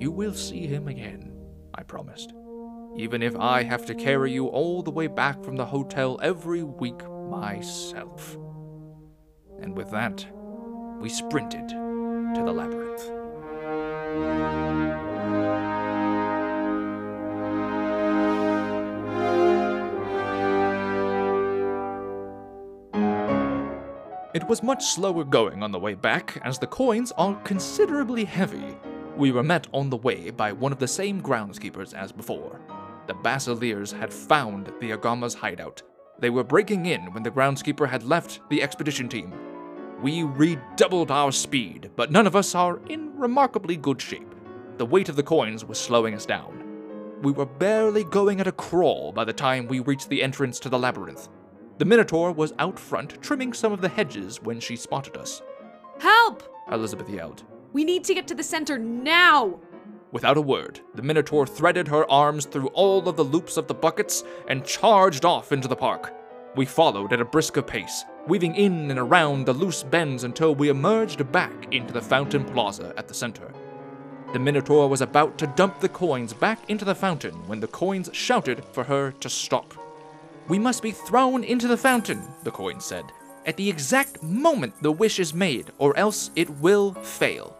You 0.00 0.10
will 0.10 0.34
see 0.34 0.66
him 0.66 0.88
again, 0.88 1.32
I 1.74 1.82
promised. 1.82 2.34
Even 2.96 3.22
if 3.22 3.36
I 3.36 3.62
have 3.62 3.86
to 3.86 3.94
carry 3.94 4.32
you 4.32 4.48
all 4.48 4.82
the 4.82 4.90
way 4.90 5.06
back 5.06 5.42
from 5.44 5.56
the 5.56 5.64
hotel 5.64 6.18
every 6.22 6.64
week 6.64 7.08
myself. 7.30 8.36
And 9.60 9.76
with 9.76 9.90
that, 9.92 10.26
we 11.00 11.08
sprinted 11.08 11.68
to 11.68 12.42
the 12.44 12.52
labyrinth. 12.52 13.19
It 24.32 24.48
was 24.48 24.62
much 24.62 24.84
slower 24.84 25.24
going 25.24 25.62
on 25.62 25.72
the 25.72 25.78
way 25.78 25.94
back, 25.94 26.40
as 26.44 26.58
the 26.58 26.66
coins 26.66 27.12
are 27.18 27.34
considerably 27.42 28.24
heavy. 28.24 28.76
We 29.16 29.32
were 29.32 29.42
met 29.42 29.66
on 29.72 29.90
the 29.90 29.96
way 29.96 30.30
by 30.30 30.52
one 30.52 30.70
of 30.70 30.78
the 30.78 30.86
same 30.86 31.20
groundskeepers 31.20 31.94
as 31.94 32.12
before. 32.12 32.60
The 33.08 33.14
Basileers 33.14 33.92
had 33.92 34.12
found 34.12 34.72
the 34.80 34.92
Agama's 34.92 35.34
hideout. 35.34 35.82
They 36.20 36.30
were 36.30 36.44
breaking 36.44 36.86
in 36.86 37.12
when 37.12 37.24
the 37.24 37.30
groundskeeper 37.30 37.88
had 37.88 38.04
left 38.04 38.40
the 38.50 38.62
expedition 38.62 39.08
team. 39.08 39.32
We 40.02 40.22
redoubled 40.22 41.10
our 41.10 41.30
speed, 41.30 41.90
but 41.94 42.10
none 42.10 42.26
of 42.26 42.34
us 42.34 42.54
are 42.54 42.80
in 42.88 43.14
remarkably 43.18 43.76
good 43.76 44.00
shape. 44.00 44.34
The 44.78 44.86
weight 44.86 45.10
of 45.10 45.16
the 45.16 45.22
coins 45.22 45.64
was 45.64 45.78
slowing 45.78 46.14
us 46.14 46.24
down. 46.24 46.64
We 47.22 47.32
were 47.32 47.44
barely 47.44 48.04
going 48.04 48.40
at 48.40 48.46
a 48.46 48.52
crawl 48.52 49.12
by 49.12 49.24
the 49.24 49.32
time 49.34 49.66
we 49.66 49.80
reached 49.80 50.08
the 50.08 50.22
entrance 50.22 50.58
to 50.60 50.70
the 50.70 50.78
labyrinth. 50.78 51.28
The 51.76 51.84
Minotaur 51.84 52.32
was 52.32 52.54
out 52.58 52.78
front 52.78 53.20
trimming 53.22 53.52
some 53.52 53.72
of 53.72 53.82
the 53.82 53.90
hedges 53.90 54.40
when 54.42 54.58
she 54.58 54.74
spotted 54.74 55.18
us. 55.18 55.42
Help! 55.98 56.42
Elizabeth 56.72 57.10
yelled. 57.10 57.42
We 57.74 57.84
need 57.84 58.04
to 58.04 58.14
get 58.14 58.26
to 58.28 58.34
the 58.34 58.42
center 58.42 58.78
now! 58.78 59.60
Without 60.12 60.38
a 60.38 60.42
word, 60.42 60.80
the 60.94 61.02
Minotaur 61.02 61.46
threaded 61.46 61.88
her 61.88 62.10
arms 62.10 62.46
through 62.46 62.68
all 62.68 63.06
of 63.06 63.16
the 63.16 63.24
loops 63.24 63.58
of 63.58 63.68
the 63.68 63.74
buckets 63.74 64.24
and 64.48 64.64
charged 64.64 65.26
off 65.26 65.52
into 65.52 65.68
the 65.68 65.76
park. 65.76 66.14
We 66.56 66.64
followed 66.64 67.12
at 67.12 67.20
a 67.20 67.24
brisker 67.24 67.62
pace, 67.62 68.04
weaving 68.26 68.54
in 68.54 68.90
and 68.90 68.98
around 68.98 69.46
the 69.46 69.52
loose 69.52 69.82
bends 69.82 70.24
until 70.24 70.54
we 70.54 70.68
emerged 70.68 71.30
back 71.32 71.72
into 71.72 71.92
the 71.92 72.00
fountain 72.00 72.44
plaza 72.44 72.92
at 72.96 73.08
the 73.08 73.14
center. 73.14 73.52
The 74.32 74.38
Minotaur 74.38 74.88
was 74.88 75.00
about 75.00 75.38
to 75.38 75.46
dump 75.48 75.80
the 75.80 75.88
coins 75.88 76.32
back 76.32 76.70
into 76.70 76.84
the 76.84 76.94
fountain 76.94 77.34
when 77.48 77.60
the 77.60 77.66
coins 77.66 78.10
shouted 78.12 78.64
for 78.72 78.84
her 78.84 79.10
to 79.12 79.28
stop. 79.28 79.74
We 80.48 80.58
must 80.58 80.82
be 80.82 80.92
thrown 80.92 81.42
into 81.42 81.66
the 81.66 81.76
fountain, 81.76 82.22
the 82.44 82.50
coins 82.50 82.84
said, 82.84 83.04
at 83.46 83.56
the 83.56 83.68
exact 83.68 84.22
moment 84.22 84.74
the 84.82 84.92
wish 84.92 85.18
is 85.18 85.34
made, 85.34 85.72
or 85.78 85.96
else 85.96 86.30
it 86.36 86.48
will 86.48 86.94
fail. 86.94 87.56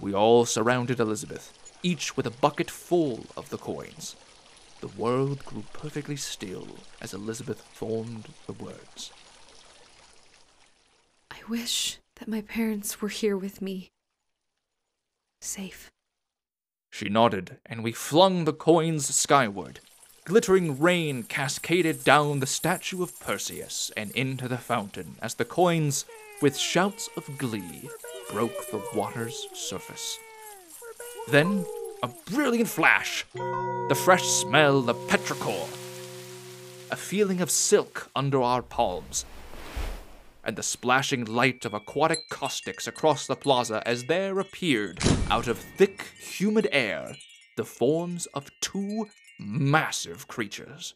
We 0.00 0.14
all 0.14 0.44
surrounded 0.44 1.00
Elizabeth, 1.00 1.52
each 1.82 2.16
with 2.16 2.26
a 2.26 2.30
bucket 2.30 2.70
full 2.70 3.24
of 3.36 3.50
the 3.50 3.58
coins. 3.58 4.16
The 4.80 4.88
world 4.88 5.44
grew 5.44 5.64
perfectly 5.72 6.16
still 6.16 6.68
as 7.00 7.12
Elizabeth 7.12 7.60
formed 7.72 8.28
the 8.46 8.52
words. 8.52 9.10
I 11.30 11.38
wish 11.48 11.98
that 12.16 12.28
my 12.28 12.42
parents 12.42 13.00
were 13.00 13.08
here 13.08 13.36
with 13.36 13.60
me. 13.60 13.90
Safe. 15.40 15.90
She 16.90 17.08
nodded, 17.08 17.58
and 17.66 17.82
we 17.82 17.92
flung 17.92 18.44
the 18.44 18.52
coins 18.52 19.12
skyward. 19.14 19.80
Glittering 20.24 20.78
rain 20.78 21.22
cascaded 21.22 22.04
down 22.04 22.40
the 22.40 22.46
statue 22.46 23.02
of 23.02 23.18
Perseus 23.18 23.90
and 23.96 24.10
into 24.12 24.46
the 24.46 24.58
fountain 24.58 25.16
as 25.22 25.34
the 25.34 25.44
coins, 25.44 26.04
with 26.40 26.56
shouts 26.56 27.08
of 27.16 27.38
glee, 27.38 27.88
broke 28.30 28.70
the 28.70 28.82
water's 28.94 29.46
surface. 29.54 30.18
Then, 31.28 31.64
a 32.02 32.08
brilliant 32.30 32.68
flash, 32.68 33.24
the 33.34 34.00
fresh 34.04 34.24
smell 34.24 34.88
of 34.88 34.96
petrichor, 35.08 35.68
a 36.90 36.96
feeling 36.96 37.40
of 37.40 37.50
silk 37.50 38.10
under 38.14 38.40
our 38.40 38.62
palms, 38.62 39.24
and 40.44 40.56
the 40.56 40.62
splashing 40.62 41.24
light 41.24 41.64
of 41.64 41.74
aquatic 41.74 42.28
caustics 42.30 42.86
across 42.86 43.26
the 43.26 43.34
plaza 43.34 43.82
as 43.84 44.04
there 44.04 44.38
appeared, 44.38 44.98
out 45.30 45.48
of 45.48 45.58
thick, 45.58 46.12
humid 46.18 46.68
air, 46.70 47.16
the 47.56 47.64
forms 47.64 48.26
of 48.26 48.50
two 48.60 49.06
massive 49.40 50.28
creatures. 50.28 50.94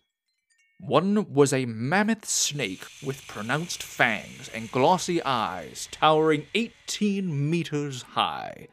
One 0.79 1.33
was 1.33 1.53
a 1.53 1.67
mammoth 1.67 2.25
snake 2.25 2.85
with 3.05 3.27
pronounced 3.27 3.83
fangs 3.83 4.49
and 4.55 4.71
glossy 4.71 5.23
eyes 5.23 5.89
towering 5.91 6.47
18 6.55 7.51
meters 7.51 8.03
high. 8.03 8.69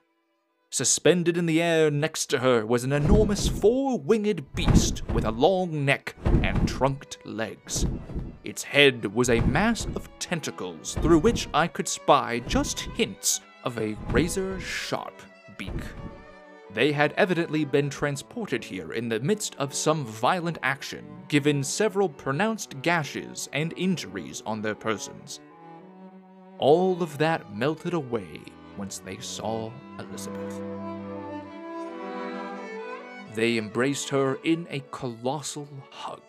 Suspended 0.71 1.36
in 1.36 1.47
the 1.47 1.62
air 1.63 1.89
next 1.89 2.27
to 2.27 2.39
her 2.39 2.63
was 2.63 2.84
an 2.84 2.91
enormous 2.91 3.47
four 3.47 3.97
winged 3.97 4.53
beast 4.53 5.01
with 5.10 5.25
a 5.25 5.32
long 5.32 5.84
neck 5.84 6.15
and 6.43 6.67
trunked 6.67 7.17
legs. 7.25 7.88
Its 8.43 8.62
head 8.62 9.03
was 9.15 9.32
a 9.32 9.41
mass 9.41 9.86
of 9.95 10.08
tentacles 10.19 10.93
through 11.01 11.19
which 11.19 11.47
I 11.55 11.65
could 11.65 11.88
spy 11.88 12.39
just 12.39 12.82
hints 12.82 13.41
of 13.63 13.79
a 13.79 13.97
razor 14.12 14.60
sharp 14.60 15.19
beak. 15.58 15.82
They 16.71 16.91
had 16.91 17.13
evidently 17.17 17.65
been 17.65 17.89
transported 17.89 18.63
here 18.63 18.93
in 18.93 19.10
the 19.10 19.19
midst 19.21 19.55
of 19.55 19.73
some 19.73 20.05
violent 20.05 20.60
action, 20.62 21.03
given 21.29 21.63
several 21.63 22.08
pronounced 22.08 22.79
gashes 22.84 23.49
and 23.53 23.73
injuries 23.75 24.43
on 24.45 24.62
their 24.62 24.75
persons. 24.75 25.39
All 26.60 27.01
of 27.01 27.17
that 27.17 27.55
melted 27.55 27.95
away 27.95 28.41
once 28.77 28.99
they 28.99 29.17
saw 29.17 29.71
Elizabeth. 29.99 30.62
They 33.35 33.57
embraced 33.57 34.09
her 34.09 34.39
in 34.43 34.67
a 34.69 34.83
colossal 34.91 35.67
hug, 35.91 36.21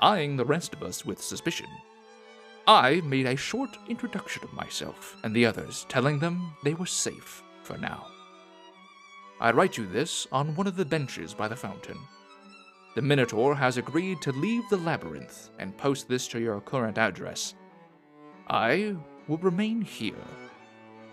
eyeing 0.00 0.36
the 0.36 0.44
rest 0.44 0.72
of 0.72 0.82
us 0.82 1.04
with 1.04 1.22
suspicion. 1.22 1.68
I 2.66 3.02
made 3.02 3.26
a 3.26 3.36
short 3.36 3.76
introduction 3.88 4.42
of 4.42 4.52
myself 4.54 5.16
and 5.22 5.36
the 5.36 5.44
others, 5.44 5.84
telling 5.88 6.18
them 6.18 6.54
they 6.62 6.74
were 6.74 6.86
safe 6.86 7.42
for 7.62 7.76
now. 7.76 8.06
I 9.40 9.50
write 9.50 9.76
you 9.76 9.86
this 9.86 10.26
on 10.32 10.56
one 10.56 10.66
of 10.66 10.76
the 10.76 10.84
benches 10.84 11.34
by 11.34 11.48
the 11.48 11.56
fountain. 11.56 11.98
The 12.94 13.02
Minotaur 13.02 13.54
has 13.54 13.76
agreed 13.76 14.22
to 14.22 14.32
leave 14.32 14.62
the 14.70 14.76
labyrinth 14.76 15.50
and 15.58 15.76
post 15.76 16.08
this 16.08 16.26
to 16.28 16.40
your 16.40 16.60
current 16.60 16.96
address. 16.96 17.54
I 18.48 18.96
will 19.26 19.38
remain 19.38 19.82
here. 19.82 20.14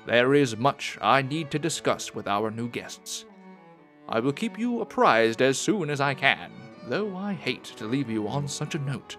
There 0.05 0.33
is 0.33 0.57
much 0.57 0.97
I 1.01 1.21
need 1.21 1.51
to 1.51 1.59
discuss 1.59 2.13
with 2.13 2.27
our 2.27 2.49
new 2.49 2.67
guests. 2.69 3.25
I 4.09 4.19
will 4.19 4.33
keep 4.33 4.57
you 4.57 4.81
apprised 4.81 5.41
as 5.41 5.57
soon 5.59 5.89
as 5.89 6.01
I 6.01 6.13
can, 6.15 6.51
though 6.87 7.15
I 7.15 7.33
hate 7.33 7.63
to 7.77 7.85
leave 7.85 8.09
you 8.09 8.27
on 8.27 8.47
such 8.47 8.75
a 8.75 8.79
note. 8.79 9.17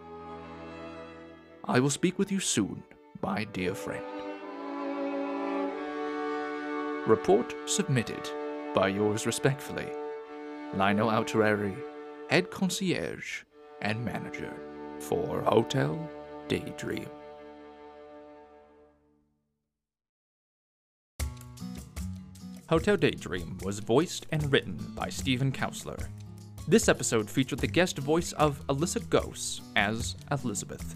I 1.65 1.79
will 1.79 1.91
speak 1.91 2.19
with 2.19 2.33
you 2.33 2.41
soon, 2.41 2.83
my 3.23 3.45
dear 3.45 3.75
friend. 3.75 4.05
Report 7.07 7.55
submitted 7.67 8.29
by 8.75 8.89
yours 8.89 9.25
respectfully, 9.25 9.89
Lionel 10.75 11.11
Altereri, 11.11 11.77
head 12.29 12.51
concierge 12.51 13.43
and 13.81 14.05
manager 14.05 14.53
for 14.99 15.43
Hotel 15.43 16.09
Daydream. 16.49 17.09
Hotel 22.69 22.97
Daydream 22.97 23.59
was 23.63 23.81
voiced 23.81 24.27
and 24.31 24.51
written 24.53 24.77
by 24.95 25.09
Stephen 25.09 25.53
Kausler. 25.53 26.09
This 26.69 26.89
episode 26.89 27.29
featured 27.29 27.59
the 27.59 27.67
guest 27.67 27.99
voice 27.99 28.33
of 28.33 28.65
Alyssa 28.69 29.01
Gose 29.09 29.61
as 29.77 30.17
Elizabeth. 30.31 30.95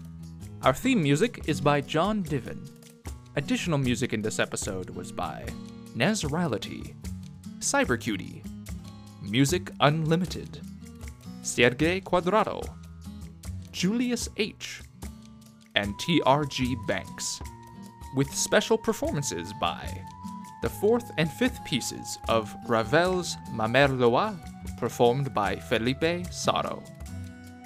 Our 0.63 0.73
theme 0.73 1.03
music 1.03 1.41
is 1.45 1.61
by 1.61 1.81
John 1.81 2.23
Divin. 2.23 2.63
Additional 3.35 3.77
music 3.77 4.13
in 4.13 4.21
this 4.21 4.39
episode 4.39 4.89
was 4.89 5.11
by 5.11 5.45
Nesrality, 5.95 6.95
Cybercutie, 7.59 8.43
Music 9.21 9.69
Unlimited, 9.81 10.61
Sergei 11.43 12.01
Quadrado, 12.01 12.67
Julius 13.71 14.29
H., 14.37 14.81
and 15.75 15.93
TRG 15.99 16.75
Banks, 16.87 17.39
with 18.15 18.33
special 18.33 18.77
performances 18.77 19.53
by 19.61 19.85
the 20.61 20.69
fourth 20.69 21.11
and 21.17 21.31
fifth 21.31 21.63
pieces 21.63 22.19
of 22.27 22.55
Ravel's 22.67 23.37
Ma 23.51 23.67
performed 24.77 25.33
by 25.33 25.55
Felipe 25.55 26.25
Sarro. 26.31 26.83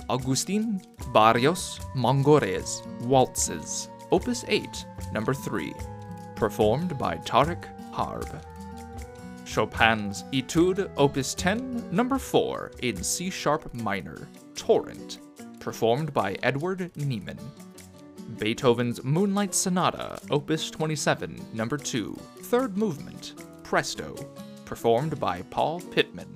Agustín 0.09 0.83
Barrios 1.13 1.79
Mangoré's 1.95 2.83
Waltzes, 3.01 3.87
Opus 4.11 4.43
8, 4.47 4.85
number 5.13 5.33
3, 5.33 5.73
performed 6.35 6.97
by 6.97 7.15
Tariq 7.17 7.63
Harb. 7.91 8.27
Chopin's 9.45 10.23
Etude 10.31 10.89
Opus 10.97 11.33
10, 11.35 11.89
number 11.91 12.17
4, 12.17 12.71
in 12.81 13.01
C 13.03 13.29
sharp 13.29 13.73
minor, 13.73 14.27
Torrent, 14.55 15.19
performed 15.59 16.13
by 16.13 16.37
Edward 16.43 16.91
Neeman. 16.95 17.39
Beethoven's 18.37 19.03
Moonlight 19.03 19.53
Sonata, 19.53 20.19
Opus 20.29 20.69
27, 20.69 21.45
number 21.53 21.77
2, 21.77 22.13
third 22.43 22.77
movement, 22.77 23.33
Presto, 23.63 24.15
performed 24.65 25.19
by 25.19 25.41
Paul 25.43 25.79
Pitman. 25.79 26.27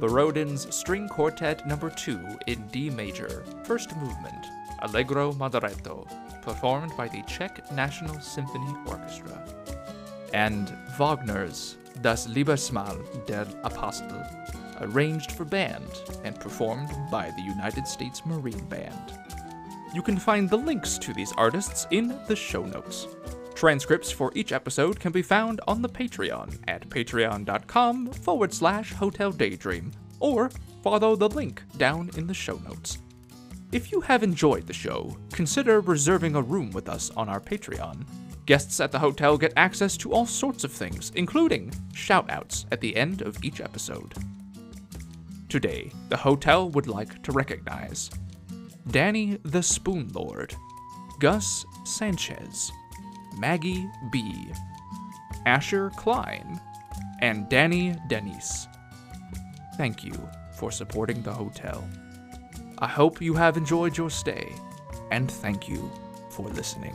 Borodin's 0.00 0.74
String 0.74 1.08
Quartet 1.08 1.66
number 1.66 1.90
2 1.90 2.18
in 2.46 2.66
D 2.68 2.90
major, 2.90 3.44
first 3.64 3.96
movement, 3.96 4.46
Allegro 4.82 5.32
Moderato, 5.32 6.06
performed 6.42 6.92
by 6.96 7.08
the 7.08 7.22
Czech 7.22 7.70
National 7.72 8.20
Symphony 8.20 8.74
Orchestra. 8.86 9.46
And 10.32 10.72
Wagner's 10.98 11.76
Das 12.00 12.26
Liebesmahl 12.26 13.26
der 13.26 13.46
Apostel, 13.64 14.24
arranged 14.80 15.32
for 15.32 15.44
band 15.44 16.02
and 16.24 16.38
performed 16.40 16.90
by 17.10 17.30
the 17.36 17.42
United 17.42 17.86
States 17.86 18.26
Marine 18.26 18.64
Band. 18.64 19.18
You 19.94 20.02
can 20.02 20.16
find 20.18 20.48
the 20.48 20.56
links 20.56 20.96
to 20.98 21.12
these 21.12 21.32
artists 21.36 21.86
in 21.90 22.18
the 22.26 22.36
show 22.36 22.64
notes. 22.64 23.06
Transcripts 23.54 24.10
for 24.10 24.32
each 24.34 24.52
episode 24.52 24.98
can 24.98 25.12
be 25.12 25.22
found 25.22 25.60
on 25.68 25.82
the 25.82 25.88
Patreon 25.88 26.58
at 26.66 26.88
patreon.com 26.88 28.06
forward 28.06 28.54
slash 28.54 28.92
hotel 28.94 29.30
daydream, 29.30 29.92
or 30.18 30.50
follow 30.82 31.14
the 31.14 31.28
link 31.28 31.62
down 31.76 32.10
in 32.16 32.26
the 32.26 32.34
show 32.34 32.56
notes. 32.66 32.98
If 33.70 33.92
you 33.92 34.00
have 34.00 34.22
enjoyed 34.22 34.66
the 34.66 34.72
show, 34.72 35.16
consider 35.32 35.80
reserving 35.80 36.36
a 36.36 36.42
room 36.42 36.70
with 36.70 36.88
us 36.88 37.10
on 37.10 37.28
our 37.28 37.40
Patreon. 37.40 38.06
Guests 38.46 38.80
at 38.80 38.92
the 38.92 38.98
hotel 38.98 39.36
get 39.38 39.52
access 39.56 39.96
to 39.98 40.12
all 40.12 40.26
sorts 40.26 40.64
of 40.64 40.72
things, 40.72 41.12
including 41.14 41.70
shoutouts 41.92 42.64
at 42.72 42.80
the 42.80 42.96
end 42.96 43.22
of 43.22 43.42
each 43.44 43.60
episode. 43.60 44.14
Today, 45.48 45.92
the 46.08 46.16
hotel 46.16 46.70
would 46.70 46.86
like 46.86 47.22
to 47.22 47.32
recognize 47.32 48.10
Danni 48.88 49.38
the 49.44 49.62
Spoon 49.62 50.08
Lord, 50.12 50.54
Gus 51.20 51.64
Sanchez, 51.84 52.72
Maggie 53.38 53.88
B., 54.10 54.50
Asher 55.46 55.90
Kline, 55.90 56.60
and 57.20 57.48
Danny 57.48 57.94
Denise. 58.08 58.66
Thank 59.76 60.04
you 60.04 60.12
for 60.58 60.70
supporting 60.70 61.22
the 61.22 61.32
hotel. 61.32 61.88
I 62.78 62.88
hope 62.88 63.22
you 63.22 63.34
have 63.34 63.56
enjoyed 63.56 63.96
your 63.96 64.10
stay, 64.10 64.52
and 65.10 65.30
thank 65.30 65.68
you 65.68 65.90
for 66.30 66.48
listening. 66.48 66.94